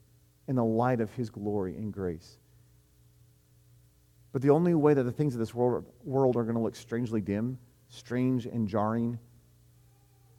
in 0.47 0.57
the 0.57 0.65
light 0.65 1.01
of 1.01 1.13
his 1.15 1.31
glory 1.31 1.77
and 1.77 1.93
grace. 1.93 2.37
But 4.33 4.43
the 4.43 4.51
only 4.51 4.75
way 4.75 4.95
that 4.95 5.03
the 5.03 5.13
things 5.13 5.35
of 5.35 5.41
this 5.41 5.55
world, 5.55 5.87
world 6.05 6.37
are 6.37 6.43
going 6.43 6.57
to 6.57 6.63
look 6.63 6.77
strangely 6.77 7.21
dim, 7.21 7.59
strange 7.89 8.47
and 8.47 8.69
jarring, 8.69 9.19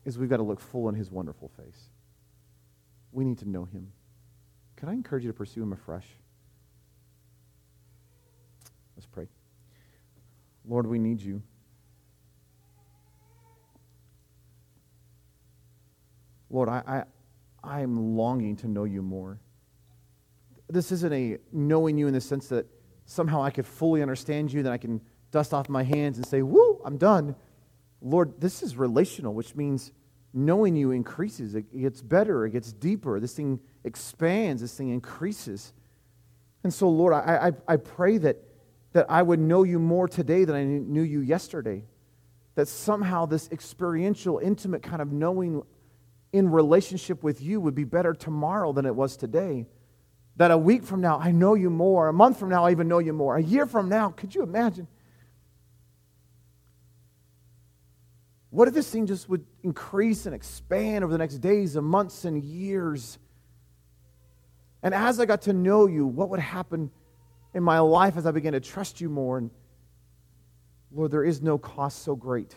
is 0.05 0.17
we've 0.17 0.29
got 0.29 0.37
to 0.37 0.43
look 0.43 0.59
full 0.59 0.89
in 0.89 0.95
his 0.95 1.11
wonderful 1.11 1.49
face. 1.49 1.89
We 3.13 3.23
need 3.23 3.37
to 3.39 3.49
know 3.49 3.63
him. 3.65 3.91
Can 4.75 4.89
I 4.89 4.93
encourage 4.93 5.23
you 5.23 5.31
to 5.31 5.37
pursue 5.37 5.63
him 5.63 5.71
afresh? 5.71 6.07
Let's 8.97 9.05
pray. 9.05 9.27
Lord, 10.67 10.87
we 10.87 10.99
need 10.99 11.21
you. 11.21 11.41
Lord, 16.49 16.69
I, 16.69 16.83
I, 16.85 17.03
I 17.63 17.81
am 17.81 18.15
longing 18.15 18.55
to 18.57 18.67
know 18.67 18.83
you 18.83 19.01
more. 19.01 19.39
This 20.69 20.91
isn't 20.91 21.13
a 21.13 21.37
knowing 21.51 21.97
you 21.97 22.07
in 22.07 22.13
the 22.13 22.21
sense 22.21 22.47
that 22.49 22.65
somehow 23.05 23.41
I 23.41 23.51
could 23.51 23.65
fully 23.65 24.01
understand 24.01 24.51
you, 24.51 24.63
that 24.63 24.71
I 24.71 24.77
can 24.77 25.01
dust 25.31 25.53
off 25.53 25.69
my 25.69 25.83
hands 25.83 26.17
and 26.17 26.25
say, 26.25 26.41
Woo, 26.41 26.81
I'm 26.83 26.97
done. 26.97 27.35
Lord, 28.01 28.39
this 28.39 28.63
is 28.63 28.75
relational, 28.75 29.33
which 29.33 29.55
means 29.55 29.91
knowing 30.33 30.75
you 30.75 30.91
increases. 30.91 31.55
It 31.55 31.71
gets 31.79 32.01
better, 32.01 32.45
it 32.45 32.51
gets 32.51 32.73
deeper. 32.73 33.19
This 33.19 33.33
thing 33.33 33.59
expands, 33.83 34.61
this 34.61 34.75
thing 34.75 34.89
increases. 34.89 35.73
And 36.63 36.73
so, 36.73 36.89
Lord, 36.89 37.13
I, 37.13 37.51
I, 37.67 37.73
I 37.73 37.77
pray 37.77 38.17
that, 38.19 38.37
that 38.93 39.05
I 39.09 39.21
would 39.21 39.39
know 39.39 39.63
you 39.63 39.79
more 39.79 40.07
today 40.07 40.45
than 40.45 40.55
I 40.55 40.63
knew 40.63 41.01
you 41.01 41.19
yesterday. 41.19 41.83
That 42.55 42.67
somehow 42.67 43.25
this 43.25 43.49
experiential, 43.51 44.39
intimate 44.39 44.83
kind 44.83 45.01
of 45.01 45.11
knowing 45.11 45.63
in 46.31 46.49
relationship 46.49 47.23
with 47.23 47.41
you 47.41 47.59
would 47.61 47.75
be 47.75 47.83
better 47.83 48.13
tomorrow 48.13 48.73
than 48.73 48.85
it 48.85 48.95
was 48.95 49.17
today. 49.17 49.67
That 50.37 50.51
a 50.51 50.57
week 50.57 50.83
from 50.83 51.01
now, 51.01 51.19
I 51.19 51.31
know 51.31 51.53
you 51.53 51.69
more. 51.69 52.07
A 52.07 52.13
month 52.13 52.39
from 52.39 52.49
now, 52.49 52.65
I 52.65 52.71
even 52.71 52.87
know 52.87 52.99
you 52.99 53.13
more. 53.13 53.37
A 53.37 53.43
year 53.43 53.65
from 53.65 53.89
now, 53.89 54.09
could 54.09 54.33
you 54.33 54.41
imagine? 54.41 54.87
What 58.53 58.67
if 58.67 58.75
this 58.75 58.87
thing 58.87 59.07
just 59.07 59.27
would 59.29 59.43
increase 59.63 60.27
and 60.27 60.35
expand 60.35 61.03
over 61.03 61.11
the 61.11 61.17
next 61.17 61.39
days 61.39 61.75
and 61.75 61.83
months 61.83 62.23
and 62.23 62.39
years? 62.39 63.17
And 64.83 64.93
as 64.93 65.19
I 65.19 65.25
got 65.25 65.41
to 65.43 65.53
know 65.53 65.87
you, 65.87 66.05
what 66.05 66.29
would 66.29 66.39
happen 66.39 66.91
in 67.55 67.63
my 67.63 67.79
life 67.79 68.15
as 68.15 68.27
I 68.27 68.31
began 68.31 68.53
to 68.53 68.59
trust 68.59 69.01
you 69.01 69.09
more? 69.09 69.39
And 69.39 69.49
Lord, 70.91 71.09
there 71.09 71.23
is 71.23 71.41
no 71.41 71.57
cost 71.57 72.03
so 72.03 72.15
great 72.15 72.55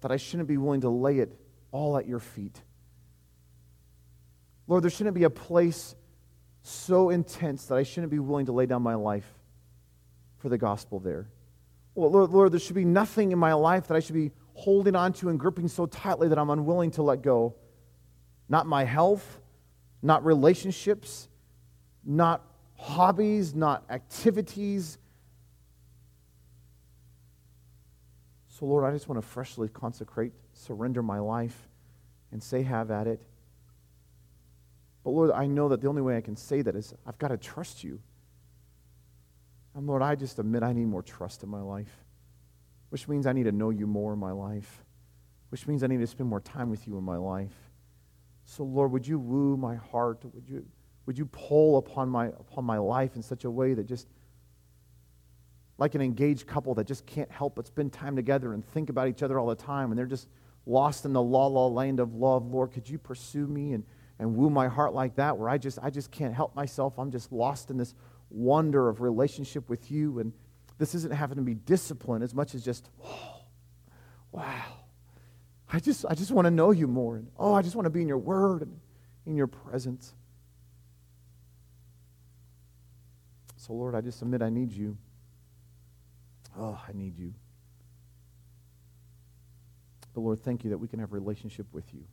that 0.00 0.10
I 0.10 0.16
shouldn't 0.16 0.48
be 0.48 0.56
willing 0.56 0.80
to 0.80 0.88
lay 0.88 1.18
it 1.18 1.38
all 1.70 1.98
at 1.98 2.08
your 2.08 2.18
feet. 2.20 2.58
Lord, 4.66 4.84
there 4.84 4.90
shouldn't 4.90 5.16
be 5.16 5.24
a 5.24 5.30
place 5.30 5.94
so 6.62 7.10
intense 7.10 7.66
that 7.66 7.74
I 7.74 7.82
shouldn't 7.82 8.10
be 8.10 8.20
willing 8.20 8.46
to 8.46 8.52
lay 8.52 8.64
down 8.64 8.80
my 8.80 8.94
life 8.94 9.30
for 10.38 10.48
the 10.48 10.56
gospel 10.56 10.98
there. 10.98 11.28
Well, 11.94 12.10
Lord, 12.10 12.30
Lord, 12.30 12.52
there 12.52 12.58
should 12.58 12.74
be 12.74 12.86
nothing 12.86 13.32
in 13.32 13.38
my 13.38 13.52
life 13.52 13.88
that 13.88 13.96
I 13.96 14.00
should 14.00 14.14
be 14.14 14.32
holding 14.54 14.94
on 14.96 15.12
to 15.12 15.28
and 15.28 15.38
gripping 15.38 15.68
so 15.68 15.86
tightly 15.86 16.28
that 16.28 16.38
I'm 16.38 16.48
unwilling 16.48 16.92
to 16.92 17.02
let 17.02 17.22
go. 17.22 17.54
Not 18.48 18.66
my 18.66 18.84
health, 18.84 19.40
not 20.00 20.24
relationships, 20.24 21.28
not 22.04 22.44
hobbies, 22.76 23.54
not 23.54 23.84
activities. 23.90 24.98
So, 28.48 28.66
Lord, 28.66 28.84
I 28.84 28.92
just 28.92 29.08
want 29.08 29.20
to 29.20 29.26
freshly 29.26 29.68
consecrate, 29.68 30.32
surrender 30.52 31.02
my 31.02 31.18
life, 31.18 31.68
and 32.30 32.42
say, 32.42 32.62
have 32.62 32.90
at 32.90 33.08
it. 33.08 33.20
But, 35.02 35.10
Lord, 35.10 35.32
I 35.32 35.46
know 35.46 35.68
that 35.68 35.80
the 35.80 35.88
only 35.88 36.02
way 36.02 36.16
I 36.16 36.20
can 36.20 36.36
say 36.36 36.62
that 36.62 36.76
is 36.76 36.94
I've 37.04 37.18
got 37.18 37.28
to 37.28 37.36
trust 37.36 37.82
you. 37.82 38.00
And, 39.74 39.86
Lord, 39.86 40.02
I 40.02 40.14
just 40.14 40.38
admit 40.38 40.62
I 40.62 40.72
need 40.72 40.86
more 40.86 41.02
trust 41.02 41.42
in 41.42 41.48
my 41.48 41.60
life 41.60 42.03
which 42.94 43.08
means 43.08 43.26
I 43.26 43.32
need 43.32 43.42
to 43.42 43.50
know 43.50 43.70
you 43.70 43.88
more 43.88 44.12
in 44.12 44.20
my 44.20 44.30
life, 44.30 44.84
which 45.48 45.66
means 45.66 45.82
I 45.82 45.88
need 45.88 45.98
to 45.98 46.06
spend 46.06 46.28
more 46.28 46.38
time 46.38 46.70
with 46.70 46.86
you 46.86 46.96
in 46.96 47.02
my 47.02 47.16
life. 47.16 47.50
So, 48.44 48.62
Lord, 48.62 48.92
would 48.92 49.04
you 49.04 49.18
woo 49.18 49.56
my 49.56 49.74
heart? 49.74 50.24
Would 50.32 50.48
you, 50.48 50.64
would 51.04 51.18
you 51.18 51.26
pull 51.26 51.78
upon 51.78 52.08
my, 52.08 52.26
upon 52.26 52.64
my 52.64 52.78
life 52.78 53.16
in 53.16 53.22
such 53.22 53.42
a 53.42 53.50
way 53.50 53.74
that 53.74 53.88
just, 53.88 54.06
like 55.76 55.96
an 55.96 56.02
engaged 56.02 56.46
couple 56.46 56.72
that 56.76 56.86
just 56.86 57.04
can't 57.04 57.28
help 57.32 57.56
but 57.56 57.66
spend 57.66 57.92
time 57.92 58.14
together 58.14 58.52
and 58.52 58.64
think 58.64 58.90
about 58.90 59.08
each 59.08 59.24
other 59.24 59.40
all 59.40 59.48
the 59.48 59.56
time, 59.56 59.90
and 59.90 59.98
they're 59.98 60.06
just 60.06 60.28
lost 60.64 61.04
in 61.04 61.12
the 61.12 61.20
la 61.20 61.48
la 61.48 61.66
land 61.66 61.98
of 61.98 62.14
love. 62.14 62.46
Lord, 62.46 62.70
could 62.70 62.88
you 62.88 62.98
pursue 62.98 63.48
me 63.48 63.72
and, 63.72 63.82
and 64.20 64.36
woo 64.36 64.50
my 64.50 64.68
heart 64.68 64.94
like 64.94 65.16
that, 65.16 65.36
where 65.36 65.48
I 65.48 65.58
just, 65.58 65.80
I 65.82 65.90
just 65.90 66.12
can't 66.12 66.32
help 66.32 66.54
myself? 66.54 66.96
I'm 66.96 67.10
just 67.10 67.32
lost 67.32 67.70
in 67.70 67.76
this 67.76 67.92
wonder 68.30 68.88
of 68.88 69.00
relationship 69.00 69.68
with 69.68 69.90
you. 69.90 70.20
And 70.20 70.32
this 70.78 70.94
isn't 70.94 71.12
having 71.12 71.36
to 71.36 71.42
be 71.42 71.54
discipline 71.54 72.22
as 72.22 72.34
much 72.34 72.54
as 72.54 72.64
just, 72.64 72.88
oh, 73.04 73.42
wow. 74.32 74.64
I 75.72 75.78
just, 75.78 76.04
I 76.08 76.14
just 76.14 76.30
want 76.30 76.46
to 76.46 76.50
know 76.50 76.70
you 76.70 76.86
more. 76.86 77.16
And, 77.16 77.28
oh, 77.38 77.54
I 77.54 77.62
just 77.62 77.76
want 77.76 77.86
to 77.86 77.90
be 77.90 78.02
in 78.02 78.08
your 78.08 78.18
word 78.18 78.62
and 78.62 78.80
in 79.26 79.36
your 79.36 79.46
presence. 79.46 80.14
So, 83.56 83.72
Lord, 83.72 83.94
I 83.94 84.00
just 84.00 84.20
admit 84.20 84.42
I 84.42 84.50
need 84.50 84.72
you. 84.72 84.96
Oh, 86.58 86.78
I 86.86 86.92
need 86.92 87.16
you. 87.18 87.34
But, 90.12 90.20
Lord, 90.20 90.42
thank 90.42 90.64
you 90.64 90.70
that 90.70 90.78
we 90.78 90.86
can 90.86 90.98
have 91.00 91.10
a 91.10 91.14
relationship 91.14 91.66
with 91.72 91.92
you. 91.94 92.04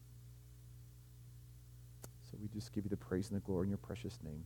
So 2.32 2.38
we 2.42 2.48
just 2.48 2.72
give 2.74 2.86
you 2.86 2.90
the 2.90 2.98
praise 2.98 3.30
and 3.30 3.36
the 3.36 3.44
glory 3.44 3.66
in 3.66 3.70
your 3.70 3.78
precious 3.78 4.18
name. 4.24 4.46